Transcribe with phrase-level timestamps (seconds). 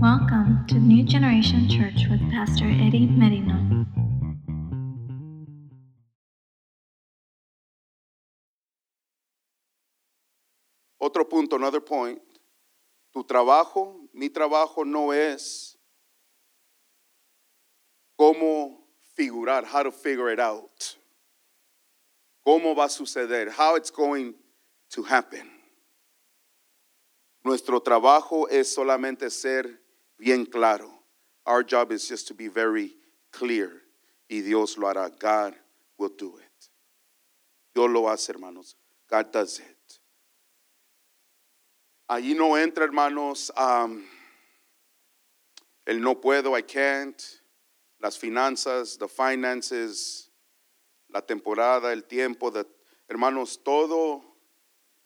[0.00, 3.84] Welcome to New Generation Church with Pastor Eddie Merino.
[10.98, 12.18] Otro punto, another point.
[13.12, 15.76] Tu trabajo, mi trabajo no es
[18.18, 18.78] cómo
[19.14, 20.96] figurar, how to figure it out.
[22.46, 24.32] Cómo va a suceder, how it's going
[24.92, 25.46] to happen.
[27.44, 29.79] Nuestro trabajo es solamente ser
[30.20, 30.90] bien claro.
[31.46, 32.92] Our job is just to be very
[33.32, 33.70] clear.
[34.28, 35.10] Y Dios lo hará.
[35.18, 35.54] God
[35.98, 36.68] will do it.
[37.74, 38.76] Dios lo hace, hermanos.
[39.08, 39.98] God does it.
[42.08, 44.04] Allí no entra, hermanos, um,
[45.86, 47.22] el no puedo, I can't,
[48.00, 50.28] las finanzas, the finances,
[51.08, 52.66] la temporada, el tiempo, the,
[53.08, 54.24] hermanos, todo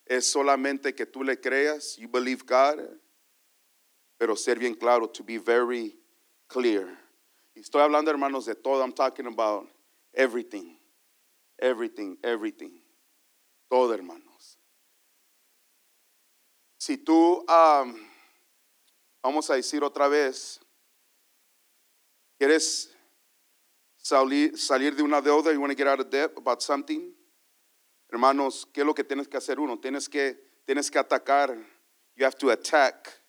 [0.06, 2.80] es solamente que tú le creas, you believe God,
[4.24, 5.94] pero ser bien claro, to be very
[6.46, 6.98] clear.
[7.54, 9.68] Estoy hablando, hermanos, de todo, I'm talking about
[10.14, 10.78] everything,
[11.58, 12.80] everything, everything,
[13.68, 14.56] todo, hermanos.
[16.78, 17.94] Si tú, um,
[19.22, 20.58] vamos a decir otra vez,
[22.38, 22.94] quieres
[23.98, 27.12] salir, salir de una deuda, you want to get out of debt about something,
[28.10, 29.78] hermanos, ¿qué es lo que tienes que hacer uno?
[29.78, 31.62] Tienes que, tienes que atacar,
[32.16, 33.20] you have to attack,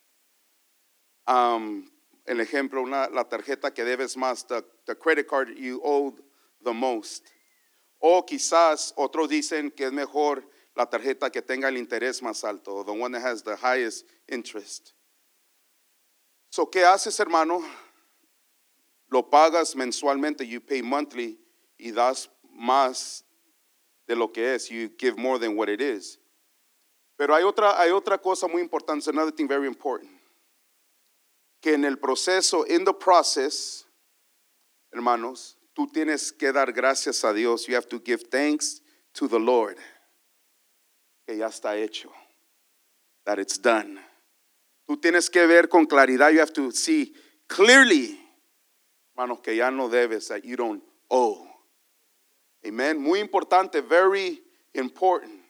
[1.28, 1.90] um,
[2.26, 6.16] el ejemplo, una, la tarjeta que debes más, the, credit card you owe
[6.64, 7.26] the most.
[8.00, 12.84] O quizás otros dicen que es mejor la tarjeta que tenga el interés más alto,
[12.84, 14.94] the one that has the highest interest.
[16.50, 17.64] So, ¿qué haces, hermano?
[19.10, 21.40] Lo pagas mensualmente, you pay monthly
[21.78, 23.24] y das más
[24.08, 26.20] de lo que es, you give more than what it is.
[27.18, 30.10] Pero hay otra, hay otra cosa muy importante, another thing very important,
[31.66, 33.88] que en el proceso, in the process,
[34.92, 37.66] hermanos, tú tienes que dar gracias a Dios.
[37.66, 38.84] You have to give thanks
[39.16, 39.76] to the Lord
[41.26, 42.12] que ya está hecho.
[43.26, 44.00] That it's done.
[44.88, 46.32] Tú tienes que ver con claridad.
[46.32, 47.16] You have to see
[47.48, 48.16] clearly,
[49.16, 51.48] hermanos, que ya no debes, that you don't owe.
[52.64, 53.02] Amen.
[53.02, 54.40] Muy importante, very
[54.76, 55.42] important.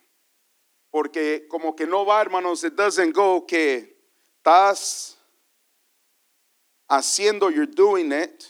[0.90, 3.98] Porque como que no va, hermanos, it doesn't go que
[4.42, 5.15] estás
[6.88, 8.44] haciendo, you're doing it,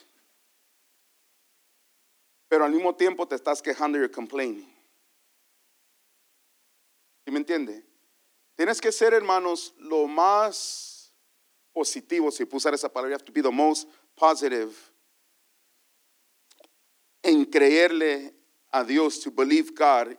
[2.48, 4.72] pero al mismo tiempo te estás quejando, you're complaining.
[7.26, 7.84] ¿Sí me entiende?
[8.56, 11.14] Tienes que ser, hermanos, lo más
[11.74, 14.74] positivo, si puedo usar esa palabra, you have to be the most positive
[17.22, 18.34] en creerle
[18.72, 20.16] a Dios, to believe God.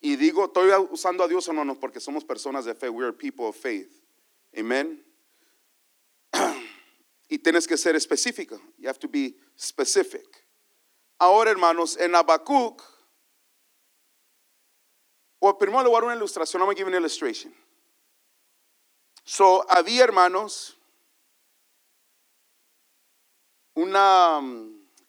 [0.00, 3.46] Y digo, estoy usando a Dios no, porque somos personas de fe, we are people
[3.46, 4.02] of faith.
[4.56, 5.03] Amen.
[7.34, 10.46] Y tienes que ser específico, you have to be specific.
[11.18, 12.80] Ahora, hermanos, en Habacuc,
[15.40, 16.60] le voy a dar una ilustración.
[16.60, 17.52] I'm going to give an illustration.
[19.24, 20.76] So, había hermanos,
[23.74, 24.40] una,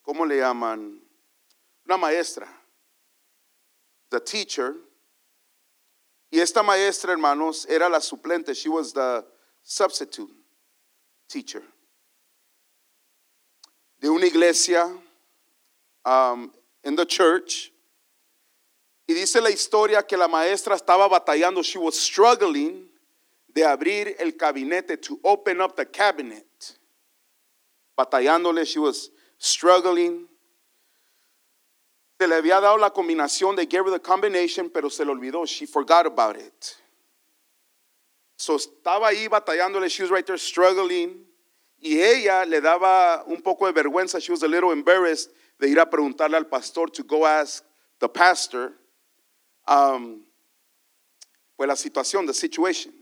[0.01, 0.99] ¿cómo le llaman?
[1.85, 2.47] Una maestra,
[4.09, 4.73] the teacher.
[6.31, 8.55] Y esta maestra, hermanos, era la suplente.
[8.55, 9.23] She was the
[9.61, 10.31] substitute
[11.29, 11.61] teacher.
[14.05, 14.85] De una iglesia
[16.05, 16.51] um,
[16.83, 17.71] in the church.
[19.07, 22.87] Y dice la historia que la maestra estaba batallando, she was struggling
[23.51, 26.77] de abrir el gabinete, to open up the cabinet.
[27.97, 30.27] Batallándole, she was struggling.
[32.21, 35.47] Se le había dado la combinación, they gave her the combination, pero se le olvidó,
[35.47, 36.77] she forgot about it.
[38.37, 41.25] So estaba ahí batallándole, she was right there struggling.
[41.79, 45.79] Y ella le daba un poco de vergüenza, she was a little embarrassed de ir
[45.79, 47.63] a preguntarle al pastor, to go ask
[47.99, 48.73] the pastor
[49.67, 50.23] um,
[51.55, 52.93] pues la situación, the situation.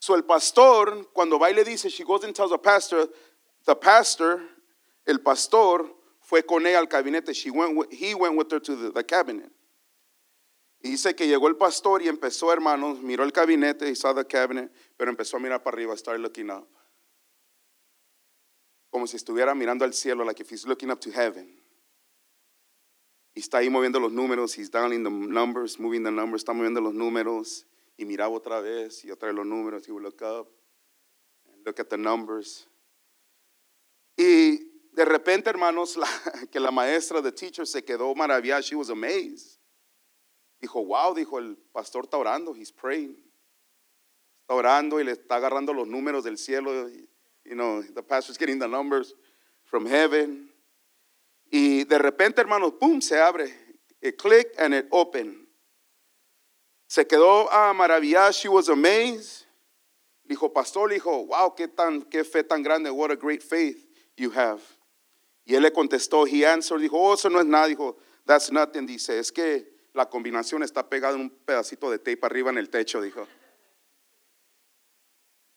[0.00, 3.08] So el pastor, cuando va y le dice, she goes and tells the pastor,
[3.66, 4.40] the pastor,
[5.06, 5.86] el pastor,
[6.20, 7.34] fue con ella al gabinete.
[7.34, 9.50] She went he went with her to the cabinet.
[10.80, 14.24] Y dice que llegó el pastor y empezó, hermanos, miró el gabinete, he saw the
[14.24, 16.68] cabinet, pero empezó a mirar para arriba, started looking up.
[18.90, 21.58] Como si estuviera mirando al cielo, like if he's looking up to heaven.
[23.34, 26.80] Y está ahí moviendo los números, he's dialing the numbers, moving the numbers, está moviendo
[26.80, 27.66] los números.
[27.96, 29.86] Y miraba otra vez y otra vez los números.
[29.86, 30.48] He would look up
[31.46, 32.68] and look at the numbers.
[34.16, 34.58] Y
[34.92, 36.08] de repente, hermanos, la,
[36.50, 38.62] que la maestra, the teacher, se quedó maravillada.
[38.62, 39.57] She was amazed.
[40.60, 43.16] Dijo, wow, dijo, el pastor está orando, he's praying.
[44.42, 46.88] está orando y le está agarrando los números del cielo.
[47.44, 49.14] You know, the pastor's getting the numbers
[49.64, 50.50] from heaven.
[51.50, 53.52] Y de repente, hermanos, boom, se abre.
[54.00, 55.36] It clicked and it opened.
[56.88, 58.32] Se quedó ah, maravillada.
[58.32, 59.44] She was amazed.
[60.28, 62.90] Dijo, pastor, dijo, wow, qué, tan, qué fe tan grande.
[62.90, 64.60] What a great faith you have.
[65.46, 67.68] Y él le contestó, he answered, dijo, oh, eso no es nada.
[67.68, 67.96] Dijo,
[68.26, 68.86] that's nothing.
[68.86, 69.64] Dice, es que
[69.94, 73.26] la combinación está pegada en un pedacito de tape arriba en el techo, dijo.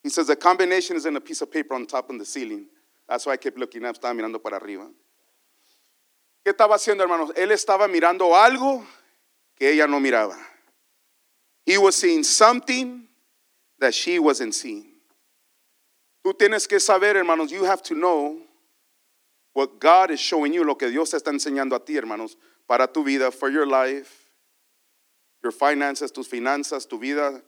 [0.03, 2.65] He says, the combination is in a piece of paper on top of the ceiling.
[3.07, 4.89] That's why I kept looking up, estaba mirando para arriba.
[6.43, 7.31] ¿Qué estaba haciendo, hermanos?
[7.35, 8.83] Él estaba mirando algo
[9.55, 10.37] que ella no miraba.
[11.65, 13.07] He was seeing something
[13.79, 14.87] that she wasn't seeing.
[16.25, 18.39] Tú tienes que saber, hermanos, you have to know
[19.53, 22.37] what God is showing you, lo que Dios está enseñando a ti, hermanos,
[22.67, 24.20] para tu vida, for your life,
[25.43, 27.41] your finances, tus finanzas, tu vida,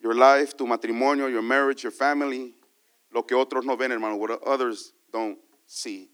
[0.00, 2.54] your life, tu matrimonio, your marriage, your family,
[3.12, 6.10] lo que otros no ven, hermano, what others don't see.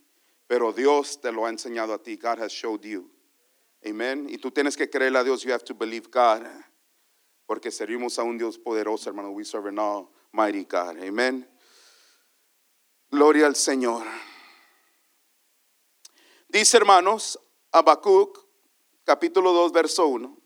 [0.49, 2.17] Pero Dios te lo ha enseñado a ti.
[2.17, 3.11] God has showed you.
[3.87, 4.29] Amen.
[4.29, 5.43] Y tú tienes que creerle a Dios.
[5.45, 6.47] You have to believe God.
[7.49, 9.33] Porque servimos a un Dios poderoso, hermano.
[9.33, 10.99] We serve an almighty God.
[11.03, 11.47] Amen.
[13.11, 14.07] Gloria al Señor.
[16.49, 17.39] Dice, hermanos,
[17.73, 18.39] Habacuc,
[19.05, 20.42] capítulo 2, verso 1.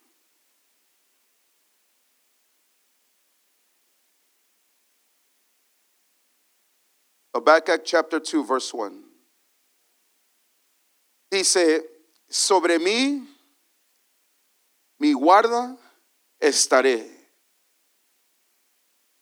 [7.36, 9.02] Habakkuk chapter 2, verse 1.
[11.30, 11.82] Dice,
[12.30, 13.26] sobre mí,
[14.98, 15.76] mi guarda,
[16.40, 17.04] estaré.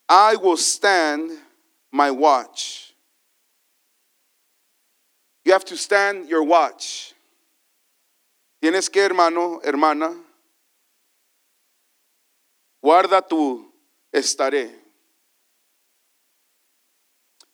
[0.09, 1.33] I will stand
[1.91, 2.95] my watch.
[5.45, 7.15] You have to stand your watch.
[8.63, 10.15] Tienes que, hermano, hermana,
[12.81, 13.73] guarda tu
[14.15, 14.84] estaré.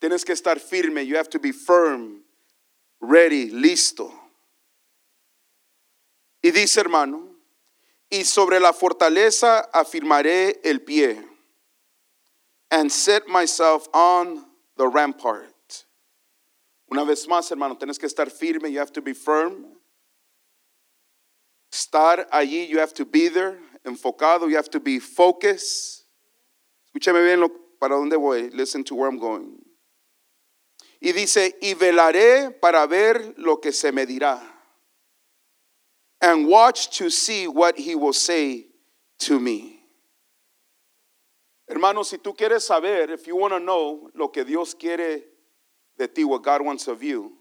[0.00, 1.04] Tienes que estar firme.
[1.04, 2.22] You have to be firm,
[3.00, 4.12] ready, listo.
[6.42, 7.28] Y dice, hermano,
[8.10, 11.22] y sobre la fortaleza afirmaré el pie,
[12.70, 15.84] and set myself on the rampart.
[16.90, 18.70] Una vez más, hermano, tienes que estar firme.
[18.70, 19.66] You have to be firm.
[21.70, 26.04] Estar allí, you have to be there, enfocado, you have to be focused.
[26.88, 27.48] Escúchame bien lo,
[27.80, 28.50] para dónde voy.
[28.52, 29.56] Listen to where I'm going.
[31.00, 34.40] Y dice, y velaré para ver lo que se me dirá.
[36.20, 38.66] And watch to see what he will say
[39.20, 39.80] to me.
[41.66, 45.22] Hermano, si tú quieres saber, if you want to know lo que Dios quiere
[45.96, 47.32] de ti, what God wants of you,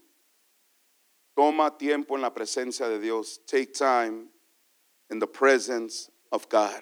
[1.36, 3.40] toma tiempo en la presencia de Dios.
[3.46, 4.28] Take time
[5.10, 6.80] in the presence of God.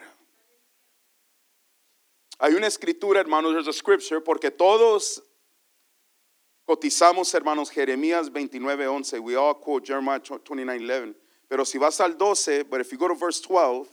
[2.41, 5.21] Hay una escritura, hermanos, there's a scripture, porque todos
[6.69, 9.19] cotizamos, hermanos, Jeremías 29:11.
[9.21, 11.15] We all quote Jeremiah 29:11.
[11.49, 13.89] Pero si vas al 12, but if you go to verse 12,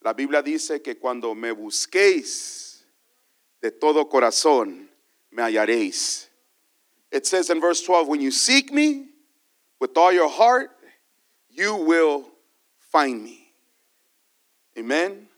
[0.00, 2.84] la Biblia dice que cuando me busquéis
[3.60, 4.88] de todo corazón,
[5.32, 6.28] me hallaréis.
[7.10, 9.08] It says in verse 12, when you seek me
[9.80, 10.70] with all your heart,
[11.50, 12.30] you will
[12.92, 13.52] find me.
[14.78, 15.28] Amen.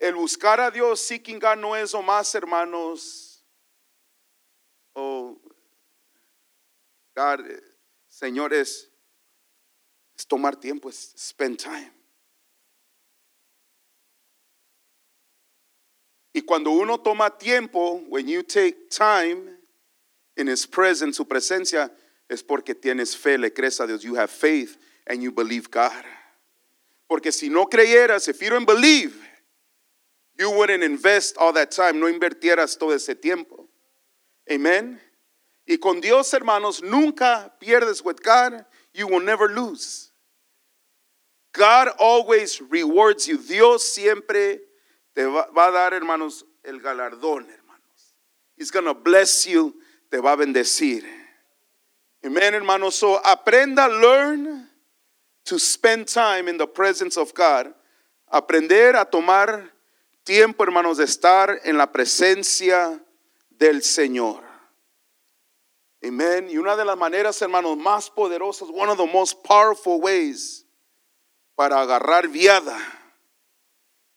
[0.00, 3.38] El buscar a Dios, seeking God, no es o más, hermanos.
[4.94, 5.36] Oh,
[7.14, 7.60] God, eh,
[8.08, 8.90] Señor, es,
[10.26, 11.90] tomar tiempo, es spend time.
[16.32, 19.56] Y cuando uno toma tiempo, when you take time
[20.36, 21.90] in His presence, su presencia,
[22.28, 24.02] es porque tienes fe, le crees a Dios.
[24.02, 26.04] You have faith and you believe God.
[27.08, 29.14] Porque si no creyeras, if you don't believe,
[30.36, 33.68] you wouldn't invest all that time, no invirtieras todo ese tiempo.
[34.50, 35.00] Amen.
[35.66, 40.10] Y con Dios, hermanos, nunca pierdes with God, you will never lose.
[41.52, 43.38] God always rewards you.
[43.38, 44.60] Dios siempre
[45.14, 48.14] te va, va a dar, hermanos, el galardón, hermanos.
[48.56, 49.74] He's going to bless you,
[50.10, 51.04] te va a bendecir.
[52.24, 52.94] Amen, hermanos.
[52.96, 54.68] So aprenda, learn
[55.44, 57.72] to spend time in the presence of God.
[58.32, 59.70] Aprender a tomar
[60.24, 63.00] tiempo, hermanos, de estar en la presencia
[63.56, 64.43] del Señor.
[66.04, 66.50] Amen.
[66.50, 70.66] Y una de las maneras, hermanos, más poderosas, one of the most powerful ways
[71.56, 72.76] para agarrar viada,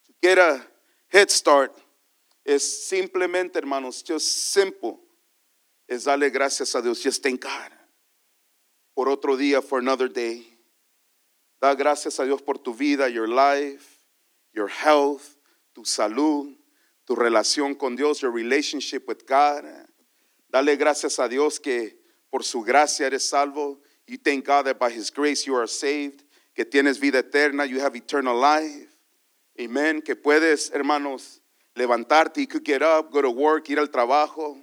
[0.04, 0.66] to get a
[1.08, 1.72] head start,
[2.44, 4.98] es simplemente, hermanos, just simple,
[5.86, 7.02] es darle gracias a Dios.
[7.02, 7.78] Just thank God
[8.98, 10.44] por otro día, for another day.
[11.60, 14.00] Da gracias a Dios por tu vida, your life,
[14.52, 15.36] your health,
[15.72, 16.52] tu salud,
[17.06, 19.64] tu relación con Dios, your relationship with God.
[20.50, 21.98] Dale gracias a Dios que
[22.30, 23.80] por su gracia eres salvo.
[24.06, 26.24] You thank God that by his grace you are saved,
[26.54, 28.88] que tienes vida eterna, you have eternal life.
[29.60, 30.00] Amen.
[30.00, 31.40] Que puedes, hermanos,
[31.76, 34.56] levantarte, you could get up, go to work, ir al trabajo,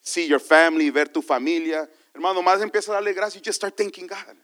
[0.00, 1.88] see your family, ver tu familia.
[2.14, 4.36] Hermano, más empieza a darle gracias, you just start thanking God.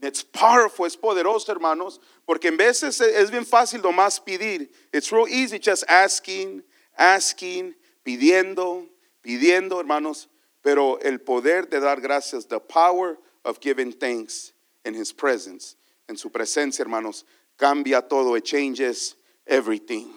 [0.00, 4.68] It's powerful, es poderoso, hermanos, porque en veces es bien fácil nomás pedir.
[4.92, 6.62] It's real easy just asking,
[6.96, 8.86] asking, pidiendo,
[9.22, 10.28] pidiendo, hermanos.
[10.62, 14.52] Pero el poder de dar gracias, the power of giving thanks
[14.84, 15.76] in His presence,
[16.08, 17.24] en su presencia, hermanos,
[17.56, 18.36] cambia todo.
[18.36, 20.12] It changes everything.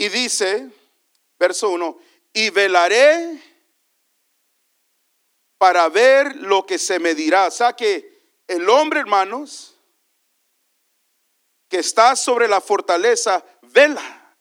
[0.00, 0.70] Y dice,
[1.40, 1.98] verso 1,
[2.32, 3.42] y velaré
[5.58, 7.48] para ver lo que se me dirá.
[7.48, 8.08] O sea que
[8.46, 9.77] el hombre, hermanos,
[11.68, 14.36] que está sobre la fortaleza, vela.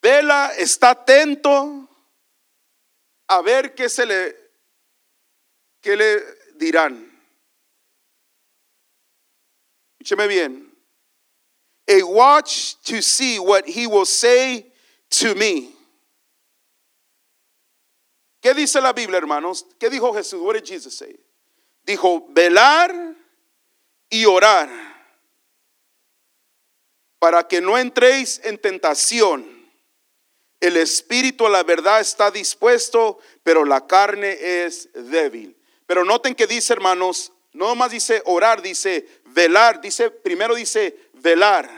[0.00, 1.88] Vela, está atento
[3.28, 4.36] a ver qué se le,
[5.80, 6.22] qué le
[6.54, 7.04] dirán.
[10.00, 10.72] Escúcheme bien.
[11.88, 14.72] A watch to see what he will say
[15.10, 15.74] to me.
[18.40, 19.66] ¿Qué dice la Biblia, hermanos?
[19.78, 20.40] ¿Qué dijo Jesús?
[20.40, 21.18] What did Jesus say?
[21.84, 23.17] Dijo, velar
[24.10, 24.68] y orar
[27.18, 29.58] para que no entréis en tentación.
[30.60, 35.56] El espíritu a la verdad está dispuesto, pero la carne es débil.
[35.86, 41.68] Pero noten que dice, hermanos, no más dice orar, dice velar, dice primero dice velar.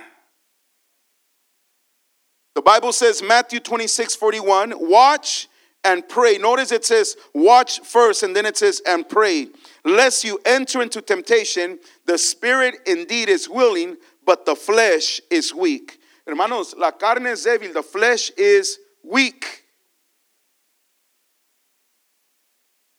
[2.55, 5.49] The Bible says Matthew 26, 41, watch
[5.85, 6.37] and pray.
[6.39, 9.49] Notice it says watch first and then it says and pray.
[9.85, 15.99] Lest you enter into temptation, the spirit indeed is willing, but the flesh is weak.
[16.27, 19.65] Hermanos, la carne es débil, the flesh is weak.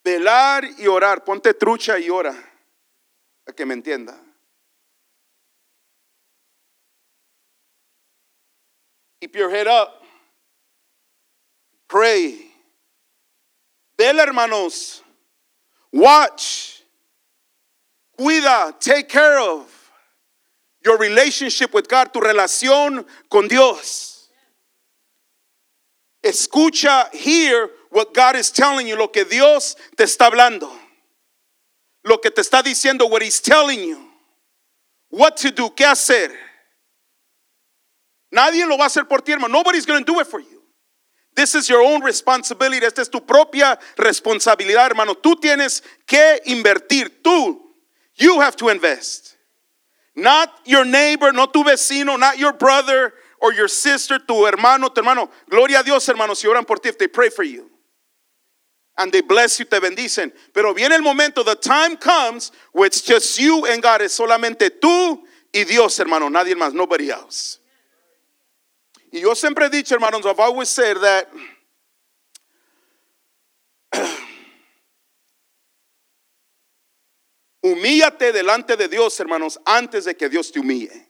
[0.04, 2.36] Velar y orar, ponte trucha y ora,
[3.48, 4.18] a que me entienda.
[9.22, 10.04] Keep your head up.
[11.88, 12.52] Pray.
[13.96, 15.04] Vela, hermanos.
[15.92, 16.84] Watch.
[18.20, 18.80] Cuida.
[18.80, 19.68] Take care of
[20.84, 24.30] your relationship with God, tu relación con Dios.
[26.24, 30.72] Escucha, hear what God is telling you, lo que Dios te está hablando.
[32.04, 34.08] Lo que te está diciendo, what He's telling you.
[35.10, 36.32] What to do, qué hacer.
[38.32, 39.54] Nadie lo va a hacer por ti, hermano.
[39.54, 40.51] Nobody's going to do it for you.
[41.36, 42.86] This is your own responsibility.
[42.86, 45.16] Esta es tu propia responsabilidad, hermano.
[45.16, 47.22] Tú tienes que invertir.
[47.24, 47.60] Tú.
[48.16, 49.38] You have to invest.
[50.16, 55.02] Not your neighbor, no tu vecino, not your brother or your sister, tu hermano, tu
[55.02, 55.30] hermano.
[55.50, 57.70] Gloria a Dios, hermano, si oran por ti, if they pray for you.
[58.98, 60.34] And they bless you, te bendicen.
[60.54, 64.02] Pero viene el momento, the time comes where it's just you and God.
[64.02, 65.24] Es solamente tú
[65.54, 66.28] y Dios, hermano.
[66.28, 67.61] Nadie más, nobody else.
[69.12, 71.28] Y yo siempre he dicho, hermanos, I've always said that
[77.62, 81.08] humíllate delante de Dios, hermanos, antes de que Dios te humille.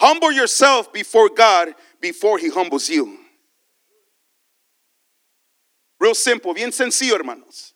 [0.00, 3.18] Humble yourself before God before He humbles you.
[6.00, 7.74] Real simple, bien sencillo, hermanos.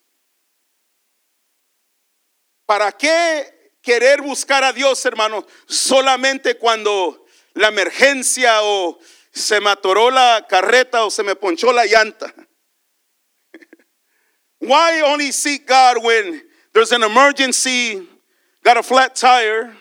[2.67, 3.45] ¿Para qué
[3.81, 7.24] querer buscar a Dios, hermanos, solamente cuando
[7.55, 8.99] la emergencia o
[9.31, 12.33] se me atoró la carreta o se me ponchó la llanta?
[14.59, 16.41] Why only seek God when
[16.73, 18.07] there's an emergency,
[18.63, 19.73] got a flat tire?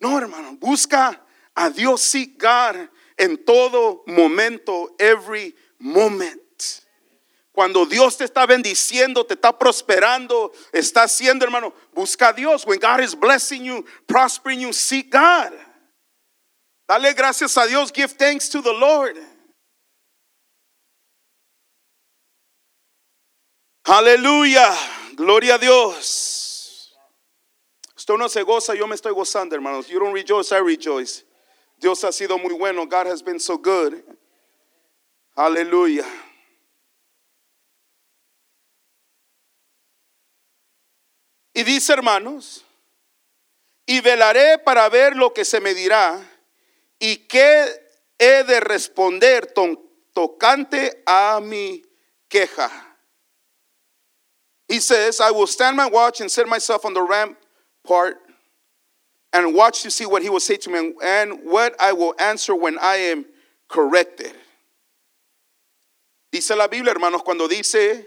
[0.00, 1.18] No, hermano, busca
[1.56, 2.88] a Dios, seek God
[3.18, 6.40] en todo momento, every moment.
[7.52, 12.64] Cuando Dios te está bendiciendo, te está prosperando, está haciendo, hermano, busca a Dios.
[12.64, 15.52] When God is blessing you, prospering you, seek God.
[16.90, 19.16] Dale gracias a Dios, give thanks to the Lord.
[23.84, 24.74] Aleluya,
[25.14, 26.92] gloria a Dios.
[27.96, 29.86] Usted no se goza, yo me estoy gozando, hermanos.
[29.88, 31.22] You don't rejoice, I rejoice.
[31.78, 32.84] Dios ha sido muy bueno.
[32.86, 34.02] God has been so good.
[35.36, 36.04] Aleluya.
[41.54, 42.64] Y dice, hermanos,
[43.86, 46.29] y velaré para ver lo que se me dirá
[47.00, 47.66] y qué
[48.18, 49.52] he de responder
[50.12, 51.82] tocante a mi
[52.28, 52.70] queja.
[54.68, 58.18] He says, I will stand my watch and set myself on the rampart
[59.32, 62.54] and watch to see what he will say to me and what I will answer
[62.54, 63.24] when I am
[63.68, 64.32] corrected.
[66.30, 68.06] Dice la Biblia, hermanos, cuando dice,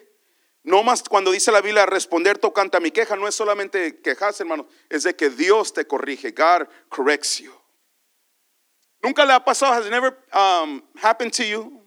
[0.64, 4.44] no más cuando dice la Biblia responder tocante a mi queja, no es solamente quejarse,
[4.44, 6.32] hermanos, es de que Dios te corrige.
[6.32, 7.63] God corrects you.
[9.04, 11.82] Nunca le ha pasado, has never um, happened to you?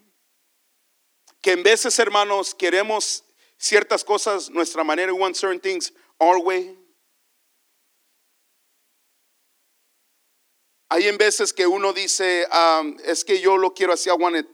[1.41, 3.23] Que en veces, hermanos, queremos
[3.57, 6.75] ciertas cosas nuestra manera, we want certain things our way.
[10.91, 14.35] Hay en veces que uno dice, um, es que yo lo quiero así, I want
[14.35, 14.45] it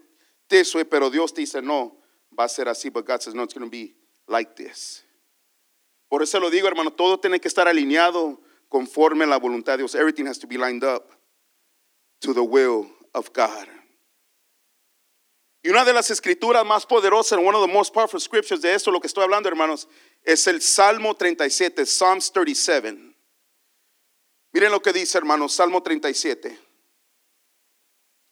[0.47, 1.97] this way, pero Dios dice, no,
[2.37, 3.93] va a ser así, but God says, no, it's going to be
[4.27, 5.03] like this.
[6.09, 8.39] Por eso lo digo, hermano, todo tiene que estar alineado
[8.69, 9.95] conforme a la voluntad de Dios.
[9.95, 11.11] Everything has to be lined up
[12.23, 13.67] to the will of God.
[15.61, 18.91] Y una de las escrituras más poderosas, one of the most powerful scriptures de esto,
[18.91, 19.87] lo que estoy hablando, hermanos,
[20.23, 22.97] es el Salmo 37, Psalms 37.
[24.51, 26.59] Miren lo que dice, hermanos, Salmo 37,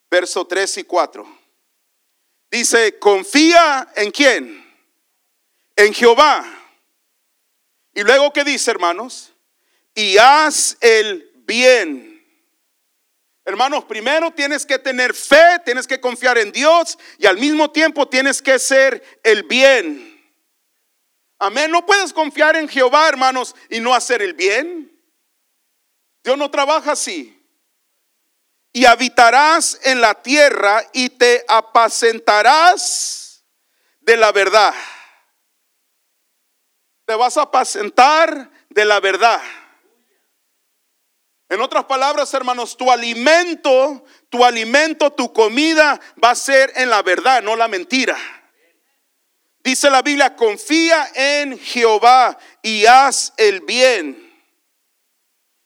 [0.09, 1.39] verso 3 y 4.
[2.51, 4.73] Dice, confía en quién?
[5.75, 6.45] En Jehová.
[7.93, 9.31] Y luego, ¿qué dice, hermanos?
[9.95, 12.10] Y haz el bien.
[13.43, 18.07] Hermanos, primero tienes que tener fe, tienes que confiar en Dios y al mismo tiempo
[18.07, 20.11] tienes que hacer el bien.
[21.39, 21.71] Amén.
[21.71, 24.95] No puedes confiar en Jehová, hermanos, y no hacer el bien.
[26.23, 27.35] Dios no trabaja así.
[28.71, 33.43] Y habitarás en la tierra y te apacentarás
[34.01, 34.73] de la verdad.
[37.05, 39.41] Te vas a apacentar de la verdad.
[41.51, 47.01] En otras palabras, hermanos, tu alimento, tu alimento, tu comida va a ser en la
[47.01, 48.17] verdad, no la mentira.
[49.61, 54.31] Dice la Biblia, confía en Jehová y haz el bien.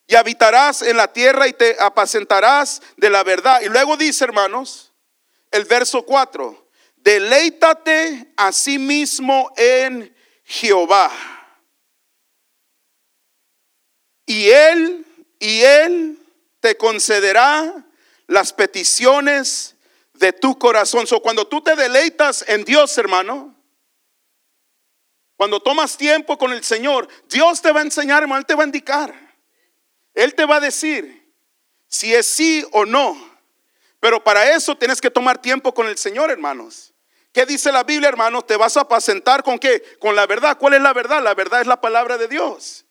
[0.08, 3.62] Y habitarás en la tierra y te apacentarás de la verdad.
[3.62, 4.92] Y luego dice, hermanos,
[5.52, 11.12] el verso 4, deleítate a sí mismo en Jehová.
[14.26, 15.05] Y él
[15.40, 16.20] y Él
[16.60, 17.86] te concederá
[18.28, 19.76] las peticiones
[20.14, 21.08] de tu corazón.
[21.08, 23.56] So, cuando tú te deleitas en Dios, hermano,
[25.36, 28.64] cuando tomas tiempo con el Señor, Dios te va a enseñar, hermano, Él te va
[28.64, 29.14] a indicar.
[30.14, 31.34] Él te va a decir
[31.88, 33.36] si es sí o no.
[34.00, 36.94] Pero para eso tienes que tomar tiempo con el Señor, hermanos.
[37.34, 38.48] ¿Qué dice la Biblia, hermanos?
[38.48, 39.98] Te vas a apacentar con qué?
[40.00, 40.58] Con la verdad.
[40.58, 41.22] ¿Cuál es la verdad?
[41.22, 42.85] La verdad es la palabra de Dios.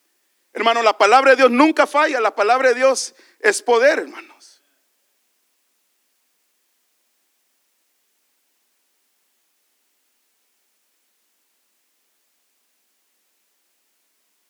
[0.55, 2.21] Hermano, la palabra de Dios nunca falla.
[2.21, 4.61] La palabra de Dios es poder, hermanos.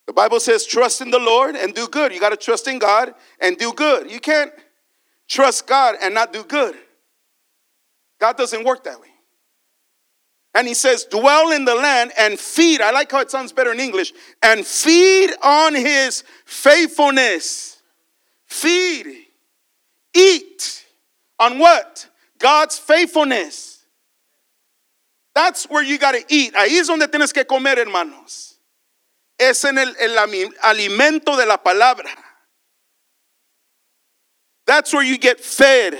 [0.05, 2.13] The Bible says, trust in the Lord and do good.
[2.13, 4.11] You got to trust in God and do good.
[4.11, 4.51] You can't
[5.27, 6.75] trust God and not do good.
[8.19, 9.14] God doesn't work that way.
[10.55, 12.79] And he says, dwell in the land and feed.
[12.79, 14.13] I like how it sounds better in English.
[14.41, 17.81] And feed on his faithfulness.
[18.47, 19.27] Feed.
[20.15, 20.85] Eat.
[21.39, 22.09] On what?
[22.39, 23.83] God's faithfulness.
[25.33, 26.53] That's where you got to eat.
[26.53, 28.53] Ahí es donde tienes que comer, hermanos.
[29.37, 30.17] Es en el, el
[30.63, 32.09] alimento de la palabra.
[34.65, 35.99] That's where you get fed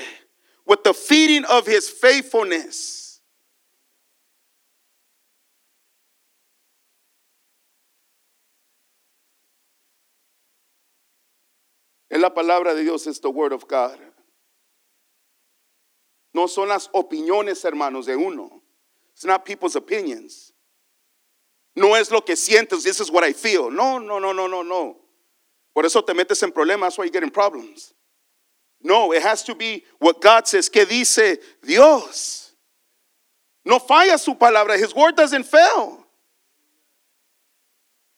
[0.65, 3.04] with the feeding of his faithfulness.
[12.09, 13.97] Es la palabra de Dios, es the word of God.
[16.33, 18.61] No son las opiniones, hermanos, de uno.
[19.13, 20.51] It's not people's opinions.
[21.75, 23.69] No es lo que sientes, this is what I feel.
[23.69, 24.97] No, no, no, no, no, no.
[25.73, 27.93] Por eso te metes en problemas, that's why you get in problems.
[28.81, 30.69] No, it has to be what God says.
[30.69, 32.51] ¿Qué dice Dios?
[33.65, 34.77] No falla su palabra.
[34.77, 36.05] His word doesn't fail.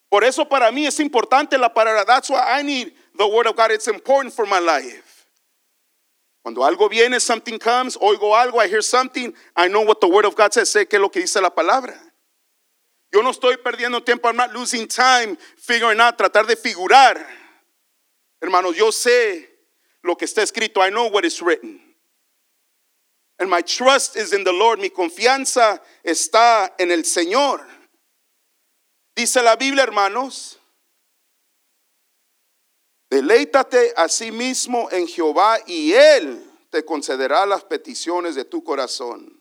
[0.09, 2.05] Por eso para mí es importante la palabra.
[2.05, 3.71] That's why I need the word of God.
[3.71, 5.25] It's important for my life.
[6.43, 10.23] Cuando algo viene, something comes, oigo algo, I hear something, I know what the word
[10.23, 11.99] of God says, sé que es lo que dice la palabra.
[13.11, 17.21] Yo no estoy perdiendo tiempo, I'm not losing time figuring out, tratar de figurar.
[18.41, 19.45] Hermanos, yo sé
[20.03, 21.81] lo que está escrito, I know what is written.
[23.39, 27.59] And my trust is in the Lord, mi confianza está en el Señor.
[29.15, 30.56] Dice la Biblia, hermanos,
[33.09, 39.37] deleítate a sí mismo en Jehová y Él te concederá las peticiones de tu corazón.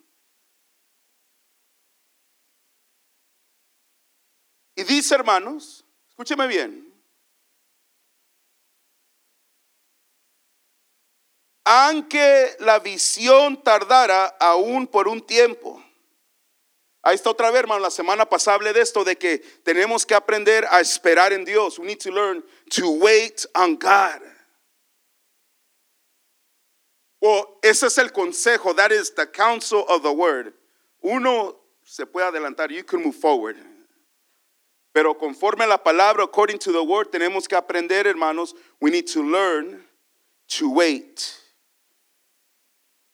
[4.77, 6.93] Y dice, hermanos, escúcheme bien.
[11.65, 15.83] Aunque la visión tardara aún por un tiempo.
[17.07, 17.83] Ahí está otra vez, hermano.
[17.83, 21.79] La semana pasada hablé de esto, de que tenemos que aprender a esperar en Dios.
[21.79, 24.21] We need to learn to wait on God.
[27.23, 28.75] O ese es el consejo.
[28.75, 30.53] That is the counsel of the word.
[31.01, 32.73] Uno se puede adelantar.
[32.73, 33.57] You can move forward.
[34.93, 38.53] Pero conforme a la palabra, according to the word, tenemos que aprender, hermanos.
[38.81, 39.85] We need to learn
[40.59, 41.41] to wait.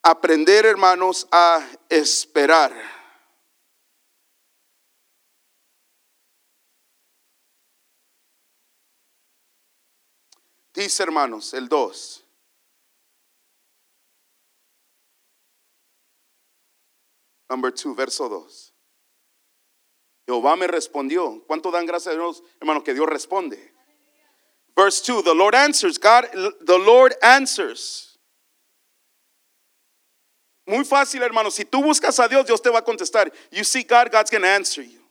[0.03, 2.73] Aprender, hermanos, a esperar.
[10.75, 12.25] Dice, hermanos, el 2.
[17.51, 18.75] Number 2, verso 2.
[20.27, 21.45] Jehová me respondió.
[21.47, 23.75] ¿Cuánto dan gracias a Dios, hermano, que Dios responde?
[24.75, 25.99] Verse 2, the Lord answers.
[25.99, 26.25] God,
[26.65, 28.19] the Lord answers.
[30.67, 31.51] Muy fácil, hermano.
[31.51, 33.31] Si tú buscas a Dios, Dios te va a contestar.
[33.51, 35.02] You see God, God's going to answer you.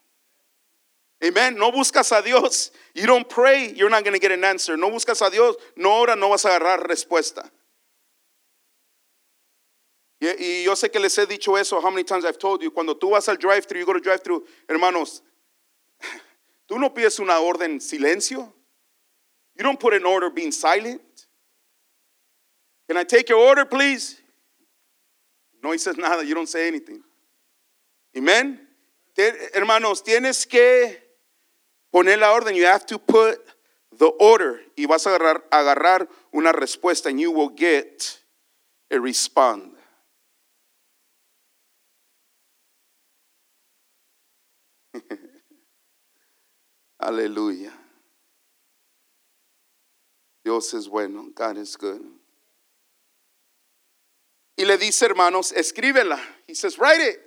[1.23, 1.55] Amen.
[1.55, 2.71] No buscas a Dios.
[2.95, 4.75] You don't pray, you're not going to get an answer.
[4.75, 7.49] No buscas a Dios, no ora, no vas a agarrar respuesta.
[10.19, 11.79] Y, y yo sé que les he dicho eso.
[11.79, 12.71] How many times I've told you?
[12.71, 15.21] Cuando tú vas al drive-thru, you go to drive-thru, hermanos,
[16.67, 18.51] tú no pides una orden silencio.
[19.55, 21.01] You don't put an order being silent.
[22.87, 24.19] Can I take your order, please?
[25.63, 27.01] No dices nada, you don't say anything.
[28.17, 28.59] Amen.
[29.53, 31.10] Hermanos, tienes que
[31.91, 32.55] poner la orden.
[32.55, 33.39] You have to put
[33.97, 34.61] the order.
[34.75, 38.19] Y vas a agarrar, agarrar una respuesta and you will get
[38.89, 39.71] a respond.
[47.01, 47.71] Aleluya.
[50.43, 51.29] Dios es bueno.
[51.35, 52.01] God is good.
[54.57, 56.19] Y le dice, hermanos, escríbela.
[56.47, 57.19] He says, write it.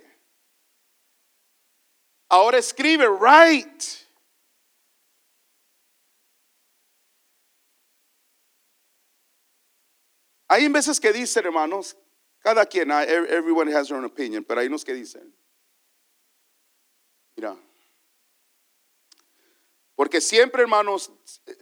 [2.29, 4.04] Ahora escribe, write.
[10.47, 11.97] Hay veces que dicen, hermanos,
[12.39, 15.35] cada quien, ev- everyone has their own opinion, pero hay unos que dicen,
[17.35, 17.57] mira,
[19.95, 21.11] porque siempre, hermanos,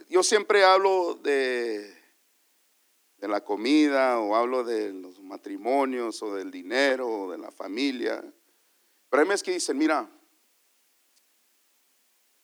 [0.10, 1.96] yo siempre hablo de,
[3.18, 8.22] de la comida o hablo de los matrimonios o del dinero o de la familia,
[9.10, 10.10] pero hay veces que dicen, mira,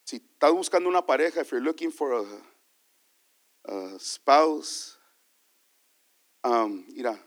[0.03, 2.13] si estás buscando una pareja, if you're looking for
[3.65, 4.98] a, a spouse,
[6.43, 7.19] um, mira,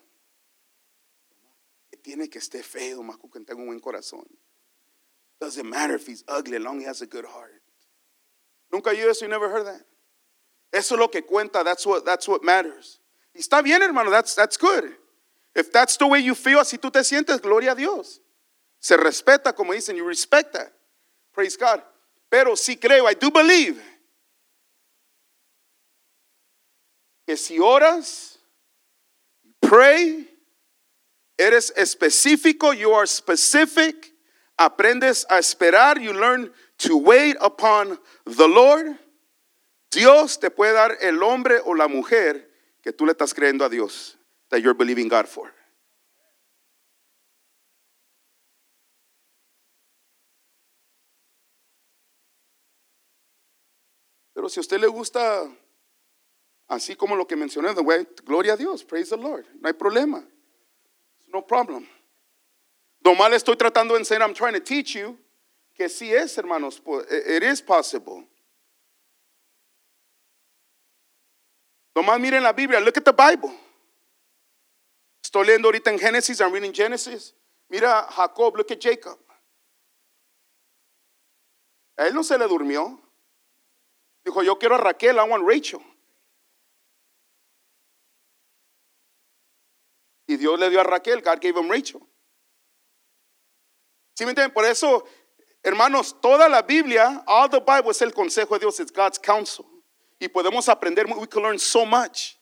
[2.02, 4.26] tiene que esté feo, más que tenga un buen corazón.
[5.40, 7.62] Doesn't matter if he's ugly, long he has a good heart.
[8.72, 9.84] Nunca oído eso, you never heard that.
[10.72, 13.00] Eso es lo que cuenta, that's what, that's what matters.
[13.34, 14.96] Y está bien, hermano, that's, that's good.
[15.54, 18.20] If that's the way you feel, así tú te sientes, gloria a Dios.
[18.80, 20.72] Se respeta, como dicen, you respect that.
[21.32, 21.82] Praise God.
[22.30, 23.80] Pero sí creo, I do believe,
[27.26, 28.31] que si oras,
[29.72, 30.28] pray,
[31.38, 34.12] eres específico, you are specific,
[34.58, 38.98] aprendes a esperar, you learn to wait upon the Lord,
[39.90, 42.50] Dios te puede dar el hombre o la mujer
[42.82, 44.18] que tú le estás creyendo a Dios,
[44.50, 45.50] that you're believing God for.
[54.34, 55.50] Pero si a usted le gusta
[56.72, 57.74] así como lo que mencioné,
[58.24, 60.26] gloria a Dios, praise the Lord, no hay problema.
[61.28, 61.86] No problem.
[63.04, 65.18] Nomás le estoy tratando de enseñar, I'm trying to teach you
[65.74, 68.26] que sí es, hermanos, po- it is possible.
[71.94, 73.52] Nomás miren la Biblia, look at the Bible.
[75.22, 77.34] Estoy leyendo ahorita en Génesis, I'm reading Genesis.
[77.68, 79.18] Mira Jacob, look at Jacob.
[81.96, 82.98] A él no se le durmió.
[84.24, 85.80] Dijo, yo quiero a Raquel, I want Rachel.
[90.32, 92.00] Y Dios le dio a Raquel, God gave him Rachel.
[94.14, 94.52] ¿Sí me entienden?
[94.52, 95.06] Por eso,
[95.62, 99.66] hermanos, toda la Biblia, all the Bible es el consejo de Dios, it's God's counsel.
[100.18, 102.38] Y podemos aprender, we can learn so much.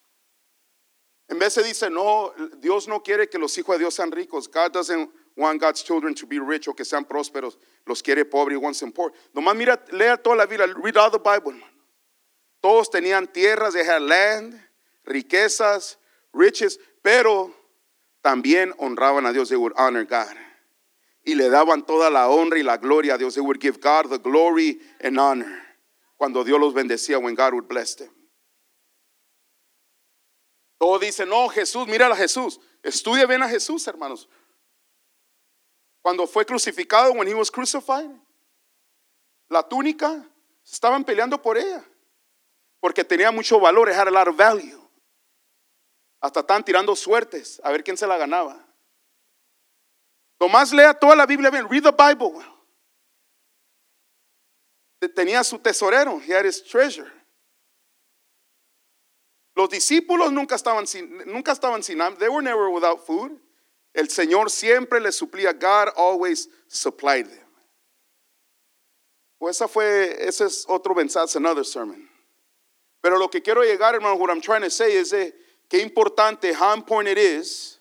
[1.29, 4.47] En vez de dice, no, Dios no quiere que los hijos de Dios sean ricos.
[4.49, 7.57] God doesn't want God's children to be rich o que sean prósperos.
[7.87, 9.13] Los quiere pobres, he wants them poor.
[9.35, 11.67] Nomás mira, lea toda la Biblia, read all the Bible, hermano.
[12.63, 14.61] Todos tenían tierras, they had land,
[15.05, 15.97] riquezas,
[16.33, 17.60] riches, pero
[18.23, 20.37] también honraban a Dios, they would honor God.
[21.25, 23.35] y le daban toda la honra y la gloria a Dios.
[23.35, 25.61] They would give God the glory and honor
[26.17, 28.11] cuando Dios los bendecía, when God would bless them.
[30.79, 32.59] Todos dicen, no, Jesús, mira a Jesús.
[32.83, 34.29] Estudia bien a Jesús, hermanos.
[36.03, 38.11] Cuando fue crucificado, when he was crucified,
[39.51, 40.27] la túnica,
[40.65, 41.85] estaban peleando por ella.
[42.81, 44.80] Porque tenía mucho valor, it had a lot of value.
[46.21, 48.67] Hasta estaban tirando suertes a ver quién se la ganaba.
[50.39, 51.51] Tomás lea toda la Biblia.
[51.51, 52.43] Read the Bible.
[55.15, 56.21] Tenía su tesorero.
[56.21, 57.11] He had his treasure.
[59.55, 61.99] Los discípulos nunca estaban sin, nunca estaban sin.
[62.19, 63.39] They were never without food.
[63.93, 65.53] El Señor siempre les suplía.
[65.53, 67.47] God always supplied them.
[69.39, 72.09] Pues esa fue, ese es otro mensaje, another sermon.
[73.03, 75.35] Pero lo que quiero llegar, hermano, what I'm trying to say is de
[75.71, 77.79] qué importante, how important it is,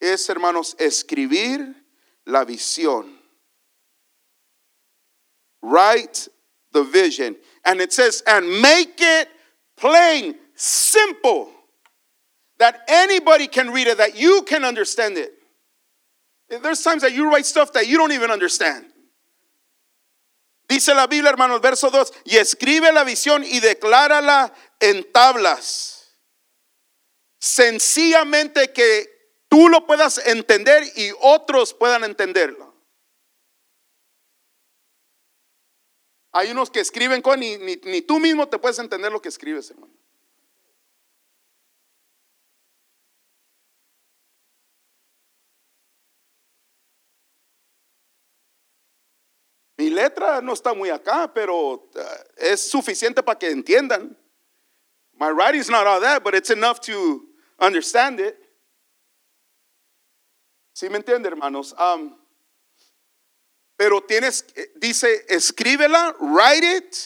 [0.00, 1.74] es, hermanos, escribir
[2.24, 3.12] la visión.
[5.62, 6.28] Write
[6.72, 7.36] the vision.
[7.64, 9.28] And it says, and make it
[9.76, 11.50] plain, simple,
[12.58, 15.32] that anybody can read it, that you can understand it.
[16.48, 18.86] There's times that you write stuff that you don't even understand.
[20.68, 25.95] Dice la Biblia, hermanos, verso 2, y escribe la visión y declárala en tablas.
[27.46, 32.74] Sencillamente que tú lo puedas entender y otros puedan entenderlo.
[36.32, 39.70] Hay unos que escriben con ni, ni, tú mismo te puedes entender lo que escribes,
[39.70, 39.94] hermano.
[49.76, 51.84] Mi letra no está muy acá, pero uh,
[52.38, 54.18] es suficiente para que entiendan.
[55.12, 58.36] My writing's not all that, but it's enough to understand it.
[60.72, 61.74] ¿Sí me entiende, hermanos?
[61.78, 62.16] Um,
[63.76, 66.96] pero tienes, dice, escríbela, write it.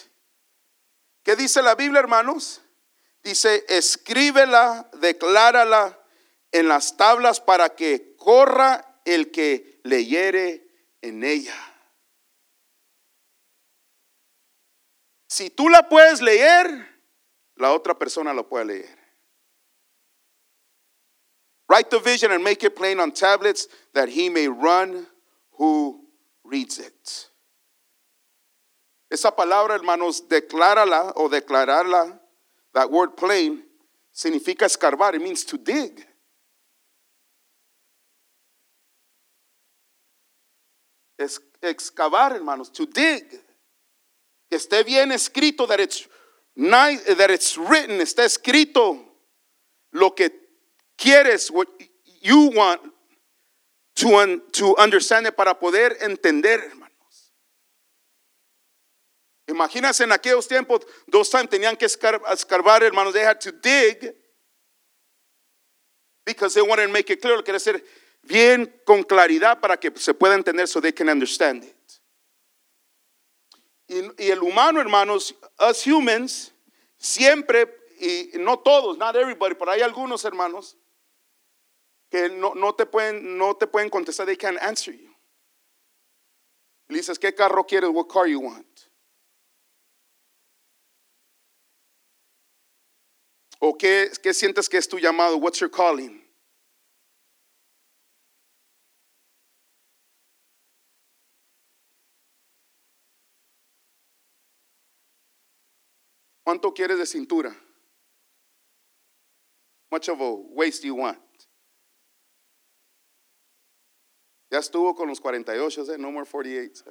[1.22, 2.62] ¿Qué dice la Biblia, hermanos?
[3.22, 5.98] Dice, escríbela, declárala
[6.52, 10.66] en las tablas para que corra el que leyere
[11.00, 11.56] en ella.
[15.28, 17.02] Si tú la puedes leer,
[17.56, 18.99] la otra persona la puede leer.
[21.70, 25.06] Write the vision and make it plain on tablets that he may run
[25.52, 26.00] who
[26.42, 27.28] reads it.
[29.08, 32.18] Esa palabra, hermanos, declárala o declararla,
[32.74, 33.62] that word plain,
[34.12, 35.14] significa escarbar.
[35.14, 36.04] It means to dig.
[41.16, 43.30] Es, excavar, hermanos, to dig.
[44.50, 46.08] Que esté bien escrito, that it's,
[46.56, 49.04] nice, that it's written, está escrito
[49.92, 50.39] lo que
[51.00, 51.66] quieres, what
[52.20, 52.80] you want
[53.96, 57.32] to, un, to understand it para poder entender, hermanos.
[59.48, 63.12] Imagínense en aquellos tiempos, dos times tenían que escar, escarbar, hermanos.
[63.12, 64.14] They had to dig
[66.24, 67.36] because they wanted to make it clear.
[67.36, 67.82] Lo quiere hacer
[68.22, 71.76] bien con claridad para que se pueda entender so they can understand it.
[73.88, 76.52] Y, y el humano, hermanos, us humans,
[76.96, 77.66] siempre,
[77.98, 80.76] y no todos, not everybody, pero hay algunos hermanos
[82.10, 85.14] que no, no, te, pueden, no te pueden contestar, they can't answer you.
[86.88, 87.90] Le dices, ¿qué carro quieres?
[87.90, 88.66] What car you want?
[93.60, 95.36] ¿O qué, qué sientes que es tu llamado?
[95.36, 96.20] What's your calling?
[106.42, 107.54] ¿Cuánto quieres de cintura?
[109.92, 111.29] Much of a waist do you want?
[114.50, 115.98] Ya estuvo con los 48, ¿eh?
[115.98, 116.84] no more 48.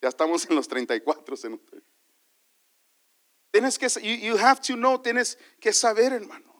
[0.00, 1.36] Ya estamos en los 34.
[3.52, 6.50] Tienes que, you, have to know, tienes que saber, hermano.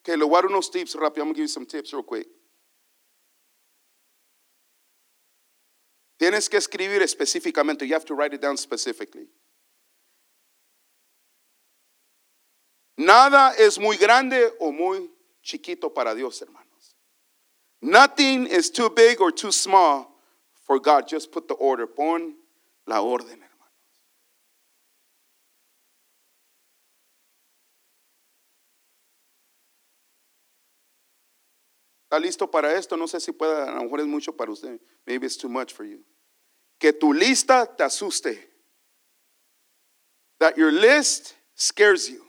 [0.00, 1.24] Okay, le voy a dar unos tips rápido.
[1.24, 2.28] I'm going to give you some tips real quick.
[6.16, 7.86] Tienes que escribir específicamente.
[7.86, 9.28] You have to write it down specifically.
[12.96, 15.10] Nada es muy grande o muy
[15.42, 16.96] chiquito para Dios, hermanos.
[17.82, 20.18] Nothing is too big or too small
[20.66, 21.06] for God.
[21.06, 21.86] Just put the order.
[21.86, 22.34] Pon
[22.86, 23.46] la orden, hermanos.
[32.08, 32.96] ¿Está listo para esto?
[32.96, 34.80] No sé si pueda, a lo mejor es mucho para usted.
[35.06, 36.02] Maybe it's too much for you.
[36.80, 38.38] Que tu lista te asuste.
[40.38, 42.25] That your list scares you.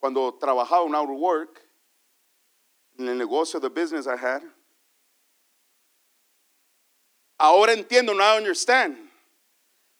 [0.00, 1.60] Cuando trabajaba en Outer Work,
[2.98, 4.42] en el negocio, the business I had.
[7.38, 8.96] Ahora entiendo, now I understand.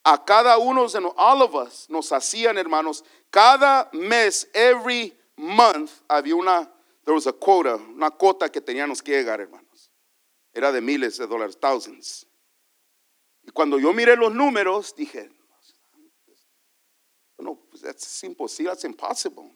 [0.06, 6.34] A cada uno de all of us nos hacían, hermanos, cada mes, every month, había
[6.34, 6.66] una,
[7.04, 9.63] there was a quota, una cuota que teníamos que llegar, hermanos.
[10.54, 12.26] Era de miles de dólares, thousands.
[13.42, 15.30] Y cuando yo miré los números, dije,
[17.38, 19.52] no, pues that's imposible, that's impossible.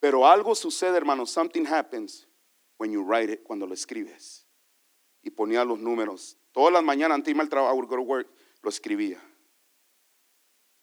[0.00, 2.26] Pero algo sucede, hermanos, something happens
[2.78, 4.46] when you write it, cuando lo escribes.
[5.22, 6.36] Y ponía los números.
[6.52, 8.26] Todas las mañanas antes de irme al trabajo, I
[8.62, 9.22] lo escribía.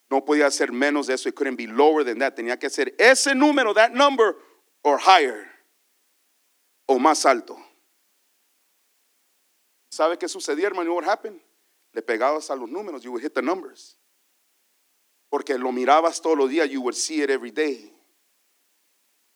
[0.09, 1.27] No podía ser menos de eso.
[1.27, 2.35] It couldn't be lower than that.
[2.35, 4.35] Tenía que ser ese número, that number,
[4.83, 5.51] or higher.
[6.85, 7.57] O más alto.
[9.97, 10.93] ¿Sabe qué sucedía, hermano?
[10.93, 11.41] What happened?
[11.91, 13.01] Le pegabas a los números.
[13.01, 13.97] You would hit the numbers.
[15.31, 16.69] Porque lo mirabas todos los días.
[16.69, 17.91] You would see it every day.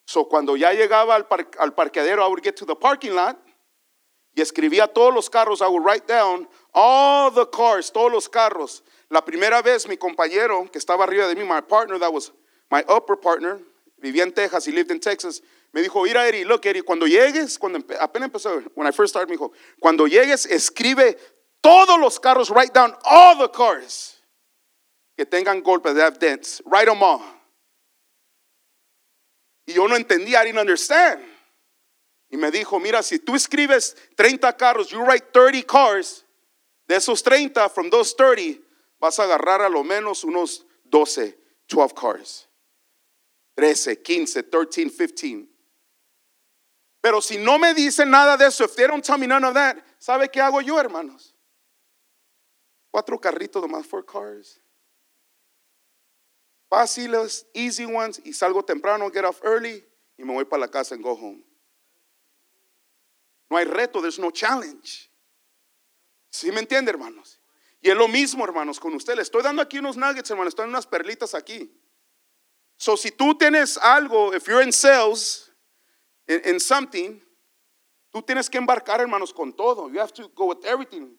[0.06, 3.40] So cuando ya llegaba al, par- al parqueadero, I would get to the parking lot
[4.36, 5.62] y escribía todos los carros.
[5.64, 8.84] I would write down all the cars, todos los carros.
[9.10, 12.32] La primera vez mi compañero que estaba arriba de mí, my partner, that was
[12.70, 13.60] my upper partner,
[14.00, 15.42] vivía en Texas y lived in Texas,
[15.74, 19.14] me dijo, mira Eddie, look Eddie, cuando llegues, cuando empe- apenas empezó, when I first
[19.14, 21.18] started, me dijo, cuando llegues, escribe
[21.62, 24.18] todos los carros, write down all the cars
[25.16, 27.22] que tengan golpes, that have dents, write them all.
[29.68, 31.22] Y yo no entendía, I didn't understand.
[32.30, 36.26] Y me dijo, mira, si tú escribes 30 carros, you write 30 cars,
[36.88, 38.60] de esos 30, from those 30,
[39.00, 42.48] vas a agarrar a lo menos unos 12, 12 cars.
[43.56, 45.51] 13, 15, 13, 15.
[47.02, 49.56] Pero si no me dicen nada de eso, if they don't tell me none of
[49.56, 51.34] that, ¿sabe qué hago yo, hermanos?
[52.92, 54.60] Cuatro carritos nomás, four cars.
[56.70, 59.84] Fáciles, easy ones, y salgo temprano, get off early,
[60.18, 61.44] y me voy para la casa and go home.
[63.50, 65.10] No hay reto, there's no challenge.
[66.32, 67.40] ¿Sí me entiende, hermanos?
[67.82, 69.18] Y es lo mismo, hermanos, con usted.
[69.20, 71.70] Estoy dando aquí unos nuggets, hermanos, estoy dando unas perlitas aquí.
[72.78, 75.51] So, si tú tienes algo, if you're in sales,
[76.32, 77.20] in, in something,
[78.12, 79.90] tú tienes que embarcar, hermanos, con todo.
[79.90, 81.18] You have to go with everything.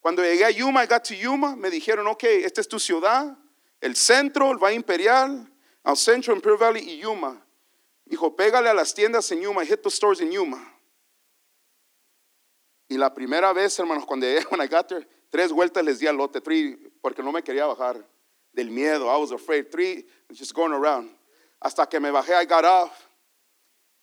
[0.00, 3.36] Cuando llegué a Yuma, I got to Yuma, me dijeron, ok, esta es tu ciudad,
[3.80, 5.46] el centro, el Valle Imperial,
[5.84, 7.44] al centro, Imperial Valley y Yuma.
[8.06, 10.58] Dijo, pégale a las tiendas en Yuma, hit the stores in Yuma.
[12.88, 16.06] Y la primera vez, hermanos, cuando llegué, when I got there, tres vueltas les di
[16.06, 18.04] al lote, three, porque no me quería bajar
[18.52, 19.08] del miedo.
[19.08, 19.70] I was afraid.
[19.70, 21.10] Three, just going around.
[21.62, 23.09] Hasta que me bajé, I got off.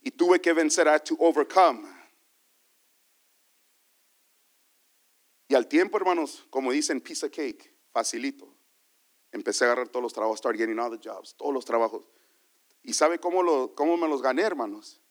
[0.08, 1.86] Y tuve que vencer, had to overcome.
[5.50, 8.48] Y al tiempo, hermanos, como dicen, piece of cake, facilito.
[9.34, 12.06] Empecé a agarrar todos los trabajos, start getting all the jobs, todos los trabajos.
[12.84, 15.02] ¿Y sabe cómo, lo, cómo me los gané, hermanos?